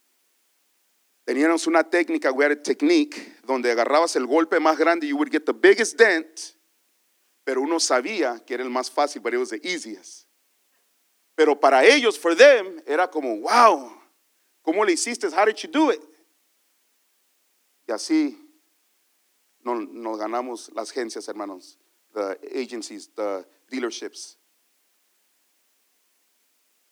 [1.27, 5.31] Teníamos una técnica, we had a technique, donde agarrabas el golpe más grande, you would
[5.31, 6.57] get the biggest dent,
[7.45, 10.27] pero uno sabía que era el más fácil, but it was the easiest.
[11.35, 13.96] Pero para ellos, for them, era como, wow,
[14.67, 15.29] ¿cómo le hiciste?
[15.29, 16.03] How did you do it?
[17.87, 18.37] Y así
[19.63, 21.79] nos, ganamos las agencias, hermanos,
[22.13, 24.37] the agencies, the dealerships.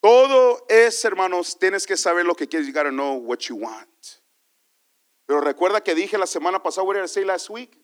[0.01, 2.65] Todo es, hermanos, tienes que saber lo que quieres.
[2.67, 4.21] You gotta know what you want.
[5.27, 7.77] Pero recuerda que dije la semana pasada, what did I say last week?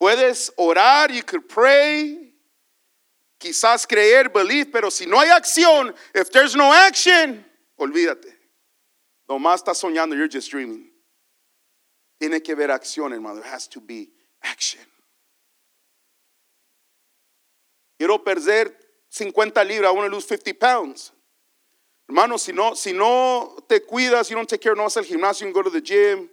[0.00, 2.27] Puedes orar, you could pray,
[3.38, 7.44] quizás creer, believe, pero si no hay acción, if there's no action,
[7.78, 8.36] olvídate.
[9.28, 10.90] Nomás estás soñando, you're just dreaming.
[12.18, 13.42] Tiene que haber acción, hermano.
[13.42, 14.10] Has to be
[14.42, 14.84] action.
[17.98, 18.74] Quiero perder
[19.10, 21.12] 50 libras, I want to lose 50 pounds.
[22.08, 25.46] Hermano, si no, si no te cuidas, you don't take care, no vas al gimnasio,
[25.46, 26.28] you go to the gym,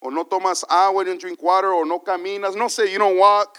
[0.00, 3.18] o no tomas agua, you don't drink water, o no caminas, no sé, you don't
[3.18, 3.58] walk.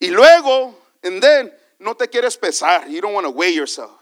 [0.00, 0.74] Y luego,
[1.04, 3.92] and then, no te quieres pesar, you don't want to weigh yourself.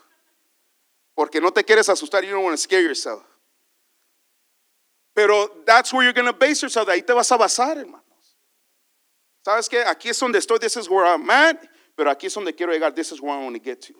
[1.16, 3.22] Porque no te quieres asustar, you don't want to scare yourself.
[5.14, 8.02] Pero that's where you're going to base yourself, ahí te vas a basar, hermanos.
[9.46, 9.84] ¿Sabes qué?
[9.84, 11.58] Aquí es donde estoy, this is where I'm at,
[11.96, 13.94] pero aquí es donde quiero llegar, this is where I want to get to.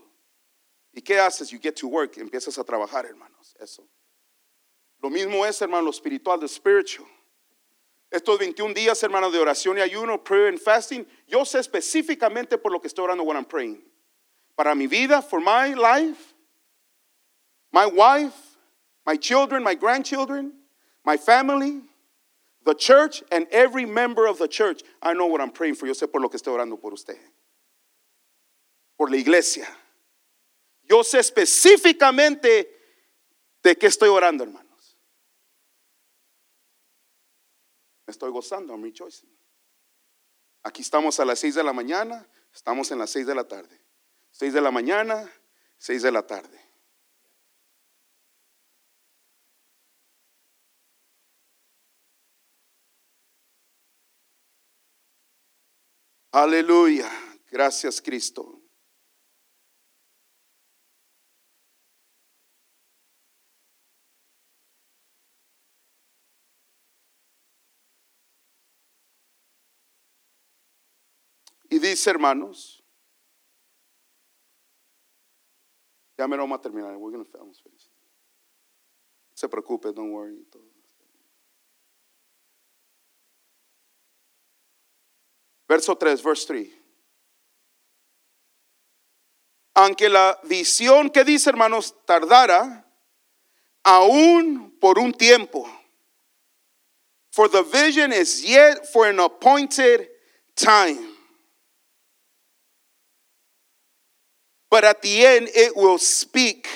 [0.94, 1.50] ¿Y qué haces?
[1.50, 3.54] You get to work, empiezas a trabajar, hermanos.
[3.60, 3.82] Eso.
[5.02, 7.08] Lo mismo es, hermano, lo espiritual, the spiritual.
[8.12, 12.70] Estos 21 días, hermano, de oración y ayuno, prayer and fasting, yo sé específicamente por
[12.70, 13.82] lo que estoy orando when I'm praying.
[14.54, 16.34] Para mi vida, for my life,
[17.72, 18.58] my wife,
[19.06, 20.52] my children, my grandchildren,
[21.06, 21.80] my family,
[22.64, 24.82] the church, and every member of the church.
[25.00, 25.86] I know what I'm praying for.
[25.86, 27.16] Yo sé por lo que estoy orando por usted.
[28.98, 29.66] Por la iglesia.
[30.84, 32.68] Yo sé específicamente
[33.62, 34.72] de qué estoy orando, hermanos.
[38.01, 39.28] Me estoy gozando, I'm rejoicing.
[40.62, 43.80] Aquí estamos a las 6 de la mañana, estamos en las 6 de la tarde.
[44.30, 45.28] 6 de la mañana,
[45.78, 46.62] 6 de la tarde.
[56.30, 57.10] Aleluya.
[57.50, 58.62] Gracias, Cristo.
[71.72, 72.82] Y dice, hermanos,
[76.18, 76.96] ya me lo vamos a terminar.
[76.96, 77.88] We're gonna finish.
[79.30, 80.38] No se preocupe, don't worry.
[85.68, 86.70] Verso 3, verse 3.
[89.74, 92.86] Aunque la visión que dice, hermanos, tardara,
[93.82, 95.66] aún por un tiempo.
[97.30, 100.08] For the vision is yet for an appointed
[100.54, 101.11] time.
[104.72, 106.66] But at the end it will speak.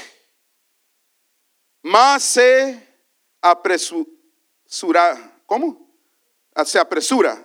[1.82, 2.78] Más se
[3.42, 4.12] apresura.
[5.47, 5.78] ¿Cómo?
[6.66, 7.42] Se apresura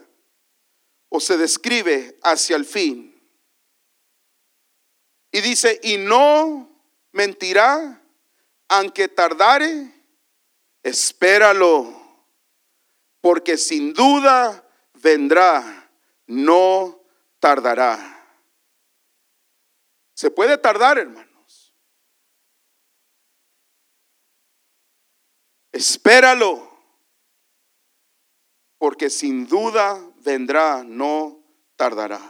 [1.07, 3.17] o se describe hacia el fin.
[5.31, 6.69] Y dice, y no
[7.13, 8.01] mentirá,
[8.67, 9.89] aunque tardare,
[10.83, 11.93] espéralo,
[13.21, 15.89] porque sin duda vendrá,
[16.27, 16.99] no
[17.39, 18.20] tardará.
[20.21, 21.73] Se puede tardar, hermanos.
[25.71, 26.61] Espéralo,
[28.77, 31.39] porque sin duda vendrá, no
[31.75, 32.21] tardará.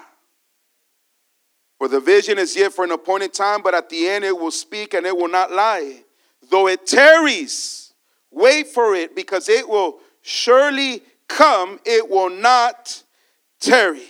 [1.77, 4.51] For the vision is yet for an appointed time, but at the end it will
[4.51, 6.05] speak and it will not lie.
[6.49, 7.93] Though it tarries,
[8.31, 13.03] wait for it, because it will surely come, it will not
[13.59, 14.07] tarry.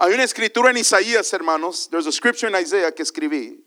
[0.00, 1.88] Hay una escritura en Isaías, hermanos.
[1.90, 3.58] There's a scripture in Isaiah que escribí.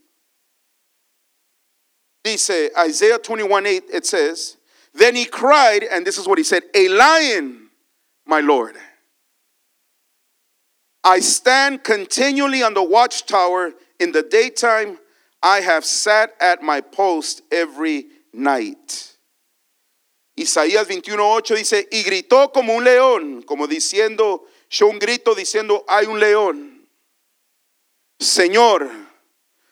[2.23, 4.57] Dice Isaiah 21 8, it says,
[4.93, 7.69] Then he cried, and this is what he said A lion,
[8.25, 8.75] my Lord.
[11.03, 14.99] I stand continually on the watchtower in the daytime.
[15.41, 19.07] I have sat at my post every night.
[20.37, 26.07] Isaías 21:8 dice, y gritó como un león, como diciendo, yo un grito diciendo, hay
[26.07, 26.89] un león.
[28.17, 28.89] Señor,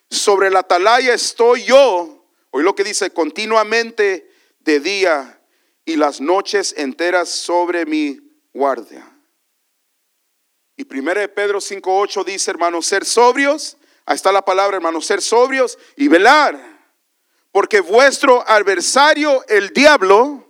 [0.09, 4.29] sobre la atalaya estoy yo, hoy lo que dice, continuamente
[4.59, 5.41] de día
[5.85, 8.19] y las noches enteras sobre mi
[8.53, 9.09] guardia.
[10.75, 15.21] Y 1 de Pedro 5:8 dice, hermanos, ser sobrios, ahí está la palabra, hermanos, ser
[15.21, 16.59] sobrios y velar,
[17.51, 20.48] porque vuestro adversario, el diablo,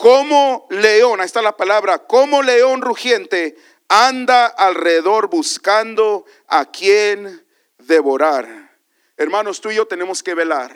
[0.00, 7.46] como león, ahí está la palabra, como león rugiente, anda alrededor buscando a quien
[7.76, 8.78] devorar.
[9.18, 10.74] Hermanos, tú y yo tenemos que velar.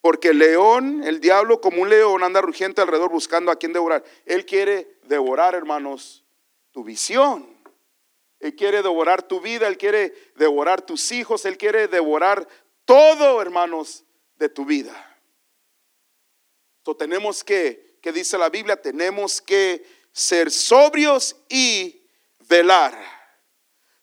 [0.00, 4.04] Porque el león, el diablo como un león anda rugiente alrededor buscando a quien devorar.
[4.26, 6.24] Él quiere devorar, hermanos,
[6.70, 7.48] tu visión.
[8.38, 12.46] Él quiere devorar tu vida, Él quiere devorar tus hijos, Él quiere devorar
[12.84, 14.04] todo, hermanos,
[14.36, 15.05] de tu vida.
[16.86, 22.00] Entonces tenemos que, que dice la Biblia, tenemos que ser sobrios y
[22.48, 22.94] velar.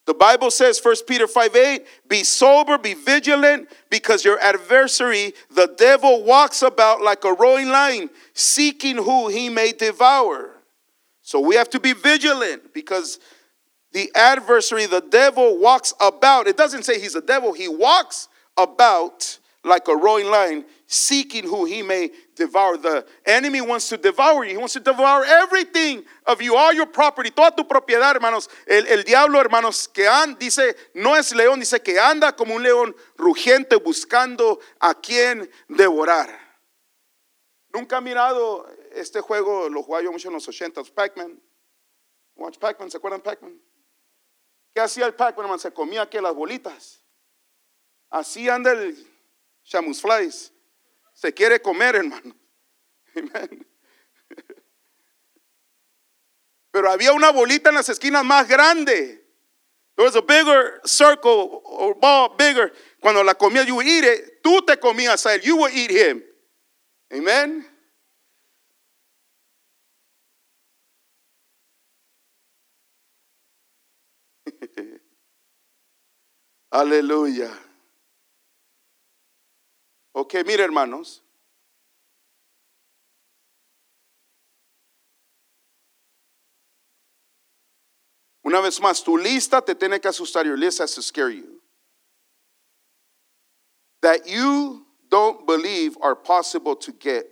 [0.06, 5.68] The Bible says, 1 Peter 5 8, be sober, be vigilant, because your adversary, the
[5.78, 10.50] devil, walks about like a roaring lion, seeking who he may devour.
[11.22, 13.18] So we have to be vigilant because
[13.94, 16.48] the adversary, the devil, walks about.
[16.48, 18.28] It doesn't say he's a devil, he walks
[18.58, 22.78] about like a roaring lion, seeking who he may devour.
[22.78, 24.52] The enemy wants to devour you.
[24.52, 28.50] He wants to devour everything of you, all your property, toda tu propiedad, hermanos.
[28.68, 32.64] El, el diablo, hermanos, que anda, dice, no es león, dice que anda como un
[32.64, 36.30] león rugiente buscando a quien devorar.
[37.74, 41.42] Nunca he mirado este juego, lo jugaba yo mucho en los 80s, Pac-Man.
[42.36, 43.60] Watch Pac-Man, ¿se acuerdan Pac-Man?
[44.74, 45.60] ¿Qué hacía el Pac-Man?
[45.60, 47.04] Se comía que las bolitas.
[48.10, 49.13] Así anda el
[49.66, 50.52] Shamus Flies.
[51.14, 52.36] Se quiere comer, hermano.
[53.16, 53.66] Amen.
[56.72, 59.24] Pero había una bolita en las esquinas más grande.
[59.96, 62.74] There was a bigger circle or ball, bigger.
[63.00, 64.42] Cuando la comías, you would eat it.
[64.44, 65.42] Tú te comías a él.
[65.44, 66.24] You would eat him.
[67.14, 67.64] Amen.
[76.72, 77.52] Aleluya.
[80.14, 81.24] Ok, mire hermanos.
[88.44, 90.46] Una vez más, tu lista te tiene que asustar.
[90.46, 91.62] Your list has to scare you.
[94.02, 97.26] That you don't believe are possible to get.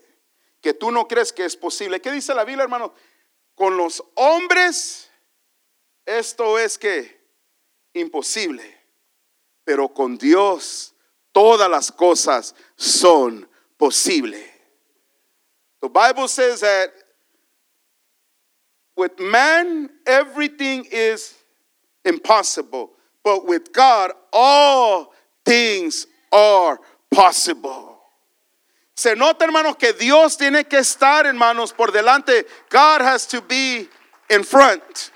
[0.64, 2.00] Que tú no crees que es posible.
[2.00, 2.94] ¿Qué dice la Biblia, hermano?
[3.56, 5.10] Con los hombres,
[6.06, 7.20] esto es que
[7.94, 8.64] imposible.
[9.66, 10.91] Pero con Dios,
[11.34, 14.44] todas las cosas son posibles.
[15.82, 16.90] The Bible says that
[18.96, 21.34] with man, everything is
[22.06, 22.92] impossible,
[23.24, 25.14] but with God, all
[25.46, 26.80] things are
[27.10, 27.98] possible.
[28.96, 32.46] Se nota, hermanos, que Dios tiene que estar, hermanos, por delante.
[32.70, 33.88] God has to be
[34.30, 35.12] in front.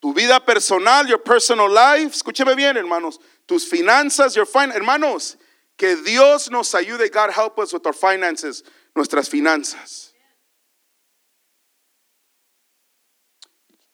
[0.00, 5.36] Tu vida personal, your personal life, escúcheme bien, hermanos, tus finanzas, your fin hermanos,
[5.76, 7.10] que Dios nos ayude.
[7.12, 8.62] God help us with our finances,
[8.96, 10.12] nuestras finanzas.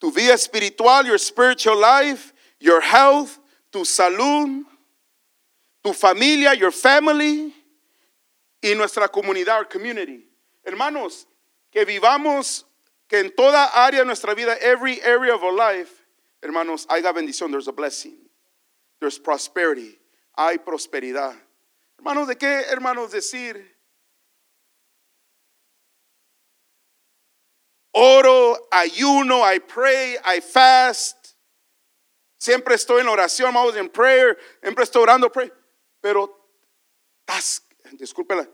[0.00, 3.38] Tu vida espiritual, your spiritual life, your health,
[3.72, 4.64] tu salud,
[5.82, 7.52] tu familia, your family
[8.62, 10.24] y nuestra comunidad, our community.
[10.64, 11.26] Hermanos,
[11.72, 12.64] que vivamos,
[13.08, 16.04] que en toda área de nuestra vida, every area of our life,
[16.42, 18.16] hermanos, haya bendición, there's a blessing,
[19.00, 19.98] there's prosperity,
[20.36, 21.34] hay prosperidad.
[21.98, 23.74] Hermanos, ¿de qué, hermanos, decir?
[27.92, 31.16] Oro, ayuno, I pray, I fast.
[32.38, 35.50] Siempre estoy en oración, I'm always in prayer, siempre estoy orando, pray.
[36.02, 36.30] Pero,
[37.92, 38.46] discúlpela,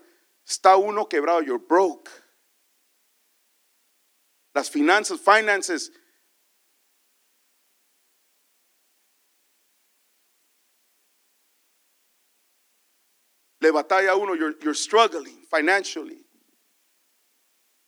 [0.47, 2.09] está uno quebrado, you're broke.
[4.53, 5.91] Las finanzas, finances.
[13.59, 16.23] Le batalla uno, you're, you're struggling financially.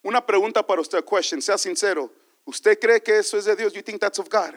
[0.03, 2.11] Una pregunta para usted, question, sea sincero.
[2.45, 3.73] ¿Usted cree que eso es de Dios?
[3.73, 4.53] You think that's of God?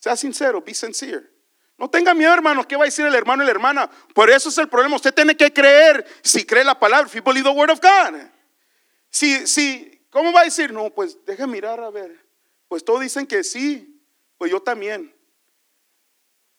[0.00, 1.30] Sea sincero, be sincere.
[1.78, 3.90] No tenga miedo, hermano, ¿qué va a decir el hermano y la hermana?
[4.14, 4.96] Por eso es el problema.
[4.96, 8.28] Usted tiene que creer si cree la palabra, if you believe the word of God.
[9.08, 10.72] Si, si, ¿cómo va a decir?
[10.72, 12.24] No, pues deje mirar a ver.
[12.68, 14.00] Pues todos dicen que sí,
[14.38, 15.12] pues yo también.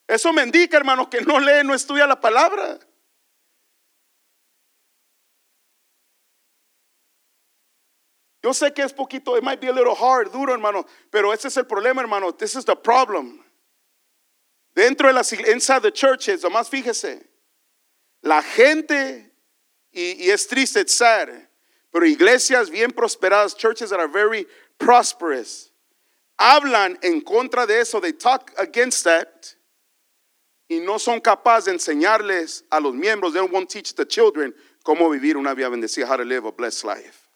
[0.08, 2.78] Eso me indica, hermano, que no lee, no estudia la palabra.
[8.43, 11.47] Yo sé que es poquito, it might be a little hard, duro, hermano, pero ese
[11.47, 12.34] es el problema, hermano.
[12.34, 13.41] This is the problem.
[14.76, 17.26] Dentro de las inside the churches, nomás fíjese,
[18.22, 19.32] la gente,
[19.91, 21.30] y, y es triste, it's sad,
[21.94, 24.48] pero iglesias bien prosperadas, churches that are very
[24.80, 25.72] prosperous,
[26.41, 29.56] hablan en contra de eso, they talk against that,
[30.68, 34.52] y no son capaces de enseñarles a los miembros, they won't teach the children
[34.84, 37.30] cómo vivir una vida bendecida, how to live a blessed life.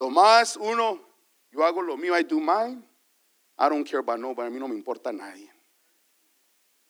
[0.00, 1.00] Lo más uno,
[1.52, 2.82] yo hago lo mío, I do mine.
[3.56, 5.53] I don't care about nobody, a mí no me importa nadie.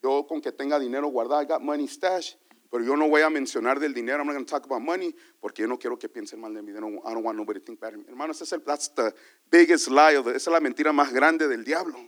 [0.05, 2.35] Yo con que tenga dinero guardado, I got money stash,
[2.71, 5.15] pero yo no voy a mencionar del dinero, I'm not going to talk about money,
[5.41, 6.73] porque yo no quiero que piensen mal de mí.
[6.77, 8.05] I don't, want nobody to think bad of me.
[8.07, 9.15] Hermanos, ese es el, that's the
[9.51, 11.99] biggest lie, the, esa es la mentira más grande del diablo.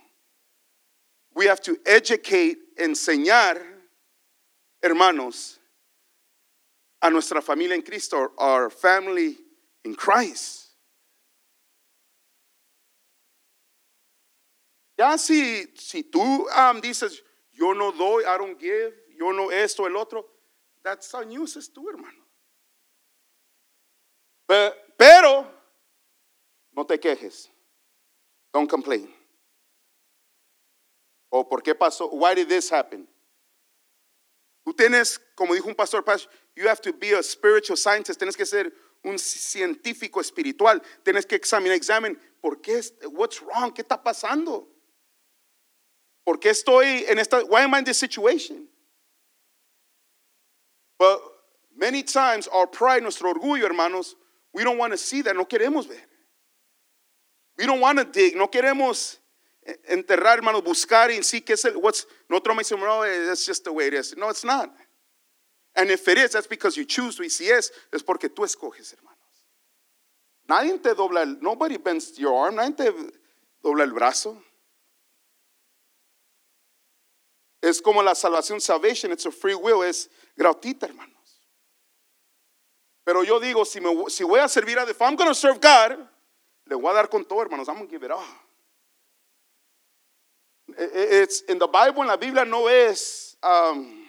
[1.34, 3.62] We have to educate, enseñar,
[4.82, 5.58] hermanos,
[7.00, 9.38] a nuestra familia en Cristo, our family
[9.84, 10.64] in Christ.
[14.98, 17.22] Ya si, si tú um, dices,
[17.56, 20.26] yo no doy, I don't give, yo no esto, el otro,
[20.82, 22.24] that's on you, es tú, hermano.
[24.46, 25.46] Pe- Pero,
[26.72, 27.50] no te quejes.
[28.52, 29.12] Don't complain.
[31.30, 33.06] O por qué pasó, why did this happen?
[34.64, 36.04] Tú tienes, como dijo un pastor,
[36.54, 38.72] you have to be a spiritual scientist, tienes que ser
[39.04, 42.80] un científico espiritual, tienes que examinar, examen, ¿por qué?
[43.12, 43.72] What's wrong?
[43.72, 44.68] ¿Qué está pasando?
[46.26, 47.44] ¿Por qué estoy en esta?
[47.44, 48.66] Why am I in this situation?
[50.98, 51.20] But
[51.76, 54.16] many times our pride, nuestro orgullo, hermanos,
[54.52, 56.02] we don't want to see that, no queremos ver.
[57.56, 59.18] We don't want to dig, no queremos
[59.64, 63.46] eh, enterrar, hermanos, buscar y sí que es el, what's, nosotros me decimos, no, it's
[63.46, 64.16] just the way it is.
[64.16, 64.68] No, it's not.
[65.76, 67.22] And if it is, that's because you choose to.
[67.22, 69.16] Y si es, es porque tú escoges, hermanos.
[70.48, 72.90] Nadie te dobla nobody bends your arm, nadie te
[73.62, 74.42] dobla el brazo.
[77.66, 81.42] Es como la salvación, salvation, it's a free will, es gratuita, hermanos.
[83.04, 85.34] Pero yo digo, si, me, si voy a servir a Dios, if I'm going to
[85.34, 85.98] serve God,
[86.64, 87.68] le voy a dar con todo, hermanos.
[87.68, 88.22] I'm going to give it all.
[90.78, 94.06] It's, in the Bible, en la Biblia no es um,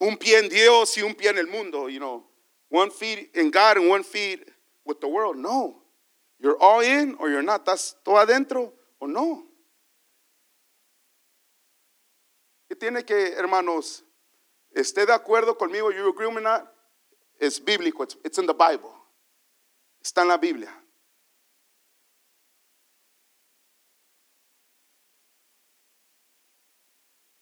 [0.00, 2.22] un pie en Dios y un pie en el mundo, you know.
[2.68, 4.48] One feet in God and one feet
[4.84, 5.36] with the world.
[5.36, 5.78] No.
[6.38, 7.66] You're all in or you're not.
[7.66, 9.48] ¿Estás todo adentro o no?
[12.67, 14.04] ¿Qué tiene que, hermanos,
[14.70, 15.90] esté de acuerdo conmigo?
[15.90, 16.64] You agree me not?
[17.38, 18.02] Es bíblico.
[18.02, 18.92] It's, it's in the Bible.
[20.02, 20.72] Está en la Biblia.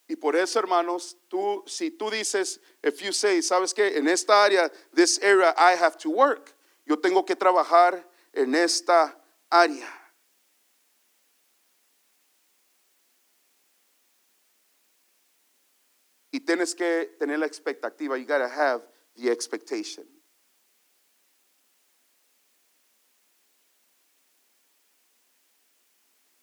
[0.08, 3.96] Y por eso, hermanos, tú, si tú dices, if you say, ¿sabes qué?
[3.96, 6.54] En esta área, this area, I have to work.
[6.86, 9.20] Yo tengo que trabajar en esta
[9.50, 10.05] área.
[16.36, 18.18] Y tienes que tener la expectativa.
[18.18, 18.82] You gotta have
[19.14, 20.04] the expectation.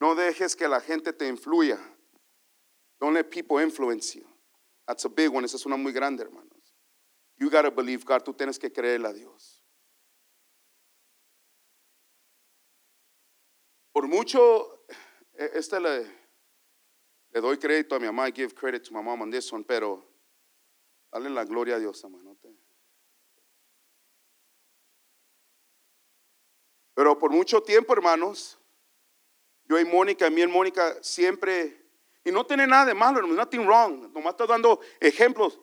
[0.01, 1.77] No dejes que la gente te influya.
[2.99, 4.25] Don't let people influence you.
[4.87, 5.45] That's a big one.
[5.45, 6.73] Esa es una muy grande, hermanos.
[7.37, 8.23] You gotta believe God.
[8.23, 9.63] Tú tienes que creerle a Dios.
[13.93, 14.85] Por mucho,
[15.37, 16.07] e- este le,
[17.33, 18.27] le doy crédito a mi mamá.
[18.27, 20.03] I give credit to my mom on this one, pero
[21.11, 22.37] dale la gloria a Dios, hermano.
[26.95, 28.59] Pero por mucho tiempo, hermanos,
[29.67, 31.75] yo y Mónica, mi y Mónica siempre,
[32.23, 35.59] y no tiene nada de malo, hermanos, nothing wrong, nomás estoy dando ejemplos.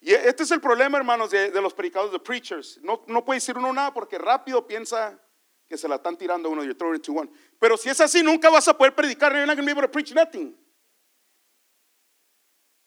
[0.00, 2.80] Y este es el problema, hermanos, de, de los predicados de preachers.
[2.82, 5.16] No, no puede decir uno nada porque rápido piensa
[5.68, 7.30] que se la están tirando uno, you're throwing it to one.
[7.60, 9.82] Pero si es así, nunca vas a poder predicar, you're not going to be able
[9.82, 10.56] to preach nothing.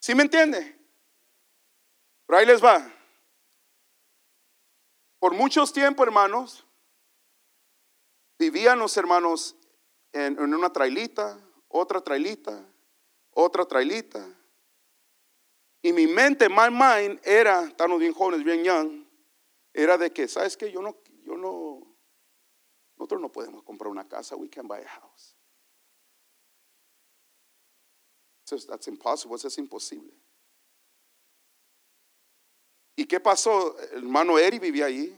[0.06, 0.78] ¿Sí me entiende?
[2.28, 2.94] Pero ahí les va.
[5.18, 6.64] Por muchos tiempos, hermanos,
[8.38, 9.56] vivían los hermanos
[10.12, 11.40] en, una trailita,
[11.70, 12.64] otra trailita,
[13.32, 14.24] otra trailita.
[15.82, 19.08] Y mi mente, my mind, era, estamos bien jóvenes, bien young,
[19.74, 20.72] era de que, ¿sabes qué?
[20.72, 21.82] Yo no, yo no,
[22.96, 25.35] nosotros no podemos comprar una casa, we can buy a house.
[28.52, 30.14] Es- That's impossible, eso es imposible.
[32.96, 33.78] ¿Y qué pasó?
[33.92, 35.14] El hermano Eri vivía allí.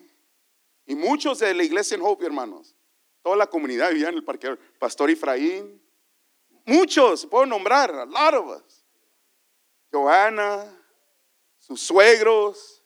[0.85, 2.75] Y muchos de la iglesia en Hope, hermanos.
[3.21, 4.57] Toda la comunidad vivía en el parqueo.
[4.79, 5.81] Pastor Efraín.
[6.65, 8.83] Muchos, puedo nombrar, a lot of us.
[9.91, 10.65] Johanna,
[11.59, 12.83] sus suegros,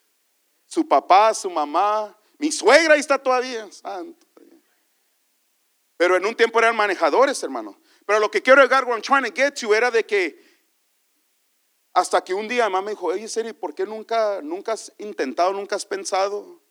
[0.65, 2.15] su papá, su mamá.
[2.37, 3.71] Mi suegra ahí está todavía.
[3.71, 4.27] Santo.
[5.97, 7.79] Pero en un tiempo eran manejadores, hermano.
[8.11, 10.37] Pero lo que quiero llegar, what I'm trying to get to, era de que
[11.93, 15.53] hasta que un día mamá me dijo, oye, Seri, ¿por qué nunca, nunca has intentado,
[15.53, 16.61] nunca has pensado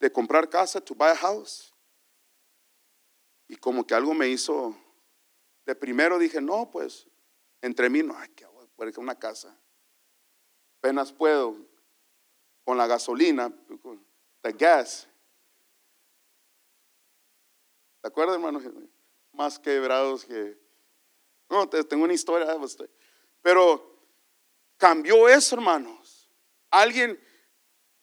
[0.00, 1.72] de comprar casa, to buy a house?
[3.46, 4.76] Y como que algo me hizo,
[5.64, 7.06] de primero dije, no, pues,
[7.62, 9.56] entre mí, no, ay, que voy a una casa.
[10.78, 11.64] Apenas puedo,
[12.64, 14.04] con la gasolina, con
[14.42, 15.06] the gas.
[18.00, 18.60] ¿Te acuerdas, hermano?
[19.30, 20.66] Más quebrados que...
[21.50, 22.76] No, te- tengo una historia, pues,
[23.40, 23.98] pero
[24.76, 26.30] cambió eso, hermanos.
[26.70, 27.18] Alguien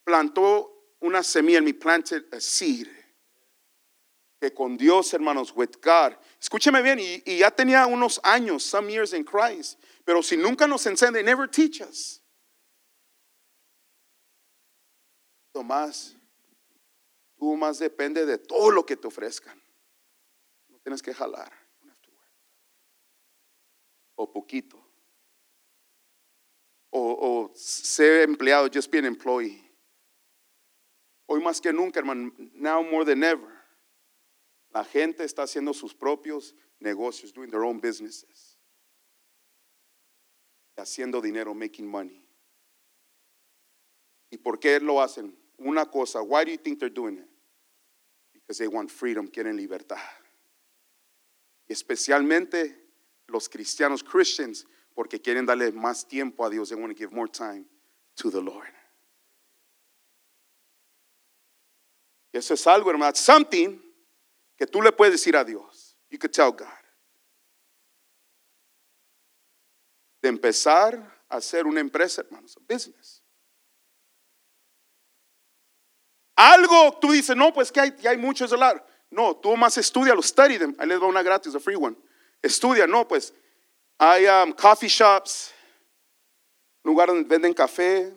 [0.04, 2.88] plantó una semilla en mi planted a seed.
[4.40, 6.14] Que con Dios, hermanos, with God.
[6.40, 9.80] Escúcheme bien, y, ya tenía unos años, some years in Christ.
[10.04, 12.22] Pero si nunca nos they never teach us.
[15.54, 16.16] Tomás,
[17.38, 19.60] tú más depende de todo lo que te ofrezcan.
[20.68, 21.50] No tienes que jalar.
[21.82, 22.28] You don't have to work.
[24.16, 24.78] O poquito.
[26.92, 29.62] O, o ser empleado, just be an employee.
[31.28, 33.52] Hoy más que nunca, hermano, now more than ever,
[34.74, 38.58] la gente está haciendo sus propios negocios, doing their own businesses.
[40.78, 42.22] Haciendo dinero, making money.
[44.30, 45.34] ¿Y por qué lo hacen?
[45.58, 47.30] Una cosa, why do you think they're doing it?
[48.34, 49.98] Because they want freedom, quieren libertad.
[51.68, 52.85] Y especialmente
[53.28, 56.70] los cristianos, Christians, porque quieren darle más tiempo a Dios.
[56.70, 57.66] They want to give more time
[58.16, 58.74] to the Lord.
[62.32, 63.80] Eso es algo, hermano, something
[64.58, 65.96] que tú le puedes decir a Dios.
[66.10, 66.68] You could tell God.
[70.22, 70.96] De empezar
[71.30, 73.22] a hacer una empresa, hermanos, a business.
[76.36, 78.58] Algo tú dices, no, pues que hay, hay muchos de.
[79.12, 80.76] No, tú más estudia, study them.
[80.78, 81.96] Ahí les va una gratis, a free one.
[82.46, 83.34] Estudia, no, pues
[83.98, 85.52] hay um, coffee shops,
[86.84, 88.14] lugar donde venden café.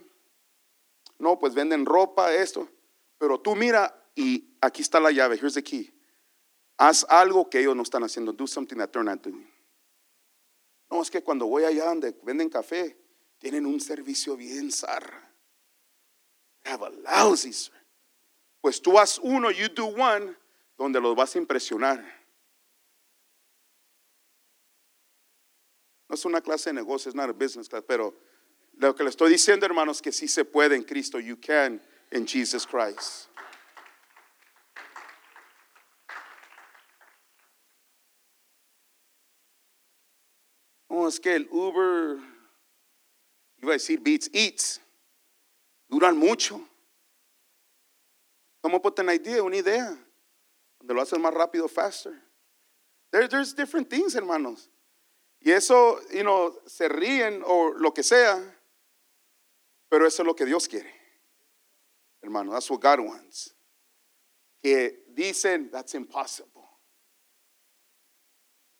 [1.18, 2.68] No, pues venden ropa, esto.
[3.16, 5.36] Pero tú mira y aquí está la llave.
[5.36, 5.90] Here's the key.
[6.76, 8.34] Haz algo que ellos no están haciendo.
[8.34, 9.50] Do something that they're not doing.
[10.90, 12.98] No, es que cuando voy allá donde venden café,
[13.38, 15.32] tienen un servicio bien zarra.
[16.66, 17.72] Have a lousy service.
[18.60, 20.36] Pues tú haz uno, you do one,
[20.76, 22.17] donde los vas a impresionar.
[26.08, 28.14] No es una clase de negocios, not a business class, pero
[28.78, 31.18] lo que le estoy diciendo, hermanos, que sí se puede en Cristo.
[31.18, 31.80] You can
[32.10, 33.28] in Jesus Christ.
[40.88, 42.18] No, es que el Uber,
[43.62, 44.80] iba a decir Beats Eats,
[45.88, 46.60] duran mucho.
[48.62, 49.96] ¿Cómo put an idea, una idea?
[50.78, 52.12] Donde lo hacen más rápido, faster.
[53.10, 54.68] There, there's different things, hermanos.
[55.40, 58.36] Y eso, you know, se ríen o lo que sea,
[59.88, 60.92] pero eso es lo que Dios quiere.
[62.20, 63.54] Hermano, that's what God wants.
[64.62, 66.68] Que dicen, that's impossible.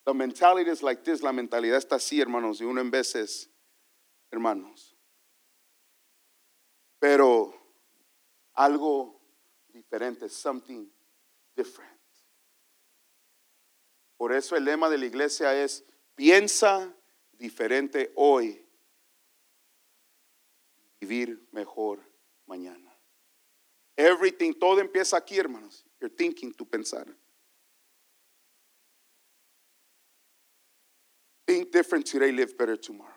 [0.04, 3.48] The mentality is like this, la mentalidad está así, hermanos, y uno en veces,
[4.32, 4.96] hermanos.
[6.98, 7.54] Pero
[8.56, 9.20] algo
[9.72, 10.90] diferente, something
[11.54, 11.92] different.
[14.16, 15.84] Por eso el lema de la iglesia es,
[16.18, 16.92] piensa
[17.38, 18.60] diferente hoy,
[21.00, 22.00] vivir mejor
[22.44, 22.92] mañana.
[23.96, 25.86] Everything, todo empieza aquí, hermanos.
[26.00, 27.06] You're thinking, tu pensar.
[31.46, 33.14] Think different today, live better tomorrow.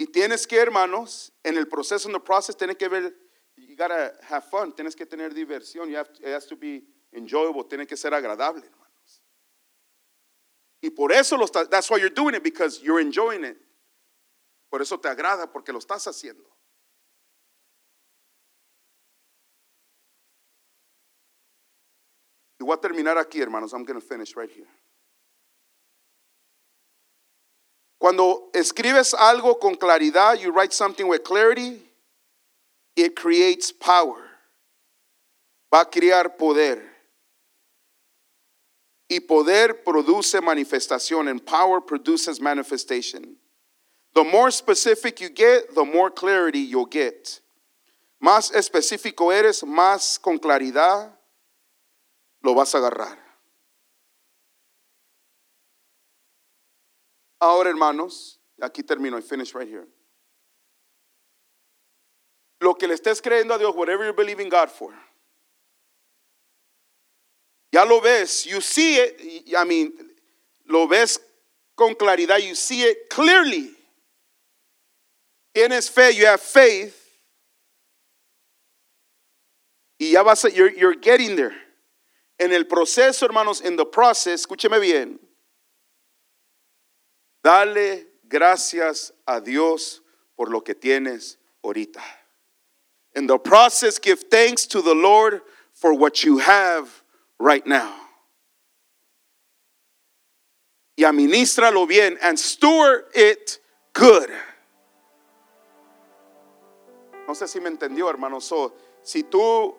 [0.00, 3.14] Y tienes que, hermanos, en el proceso, en the process, tienes que ver,
[3.56, 7.96] you gotta have fun, tienes que tener diversión, it has to be enjoyable, tiene que
[7.96, 9.22] ser agradable, hermanos.
[10.82, 13.56] Y por eso lo estás, that's why you're doing it, because you're enjoying it.
[14.68, 16.42] Por eso te agrada, porque lo estás haciendo.
[22.58, 23.72] Y voy a terminar aquí, hermanos.
[23.72, 24.66] I'm going to finish right here.
[28.08, 31.78] Cuando escribes algo con claridad, you write something with clarity,
[32.96, 34.16] it creates power.
[35.70, 36.80] Va a crear poder.
[39.10, 43.36] Y poder produce manifestación, and power produces manifestation.
[44.14, 47.42] The more specific you get, the more clarity you'll get.
[48.24, 51.12] Más específico eres, más con claridad
[52.42, 53.27] lo vas a agarrar.
[57.40, 59.86] Ahora, hermanos, aquí termino, I finish right here.
[62.60, 64.92] Lo que le estés creyendo a Dios, whatever you're believing God for.
[67.70, 69.92] Ya lo ves, you see it, I mean,
[70.66, 71.20] lo ves
[71.76, 73.70] con claridad, you see it clearly.
[75.54, 76.94] Tienes fe, you have faith.
[80.00, 81.54] Y ya vas a, you're, you're getting there.
[82.38, 85.18] En el proceso, hermanos, in the process, escúcheme bien.
[87.48, 90.02] Dale gracias a Dios
[90.36, 92.02] por lo que tienes ahorita.
[93.14, 95.40] In the process, give thanks to the Lord
[95.72, 96.90] for what you have
[97.38, 97.90] right now.
[100.98, 103.58] Y administralo bien and steward it
[103.94, 104.28] good.
[107.26, 108.40] No sé si me entendió, hermano.
[108.40, 109.74] So, si tú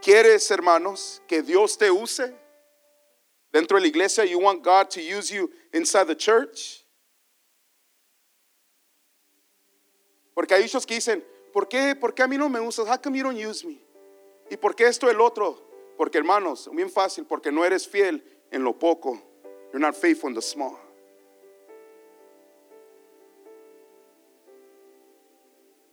[0.00, 2.32] quieres, hermanos, que Dios te use
[3.54, 6.84] dentro de la iglesia, you want God to use you inside the church.
[10.34, 12.88] Porque hay muchos que dicen, ¿por qué, ¿por qué a mí no me usas?
[12.88, 13.80] How come you don't use me?
[14.50, 15.56] ¿Y por qué esto el otro?
[15.96, 19.22] Porque hermanos, bien fácil, porque no eres fiel en lo poco.
[19.72, 20.76] You're not faithful in the small.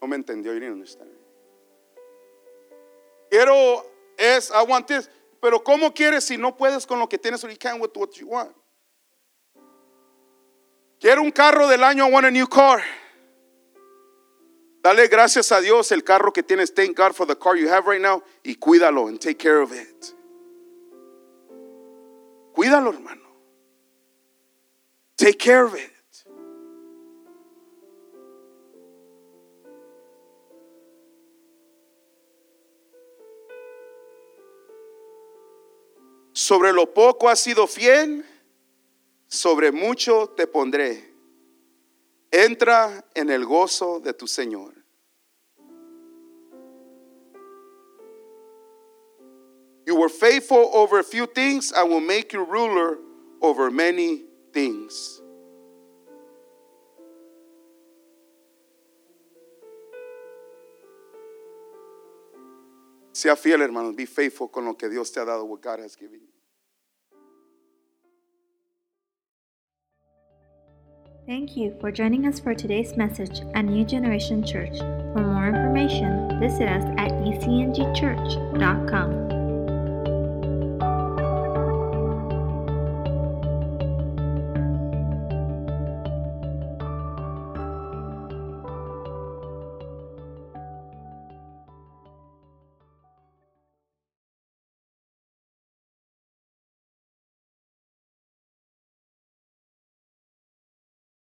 [0.02, 1.12] No me entendió, you didn't understand.
[3.30, 3.86] Quiero
[4.18, 5.08] es, I want this.
[5.42, 7.42] Pero ¿cómo quieres si no puedes con lo que tienes?
[7.42, 8.56] You can't with what you want.
[11.00, 12.82] Quiero un carro del año, I want a new car.
[14.84, 16.74] Dale gracias a Dios el carro que tienes.
[16.74, 18.22] Thank God for the car you have right now.
[18.44, 20.14] Y cuídalo and take care of it.
[22.54, 23.22] Cuídalo, hermano.
[25.18, 25.92] Take care of it.
[36.52, 38.26] Sobre lo poco has sido fiel,
[39.30, 41.02] sobre mucho te pondré.
[42.30, 44.74] Entra en el gozo de tu Señor.
[49.86, 52.98] You were faithful over a few things, I will make you ruler
[53.42, 55.22] over many things.
[63.14, 63.96] Sea fiel, hermanos.
[63.96, 66.31] Be faithful con lo que Dios te ha dado, what God has given you.
[71.28, 74.80] Thank you for joining us for today's message at New Generation Church.
[74.80, 79.31] For more information, visit us at ecngchurch.com.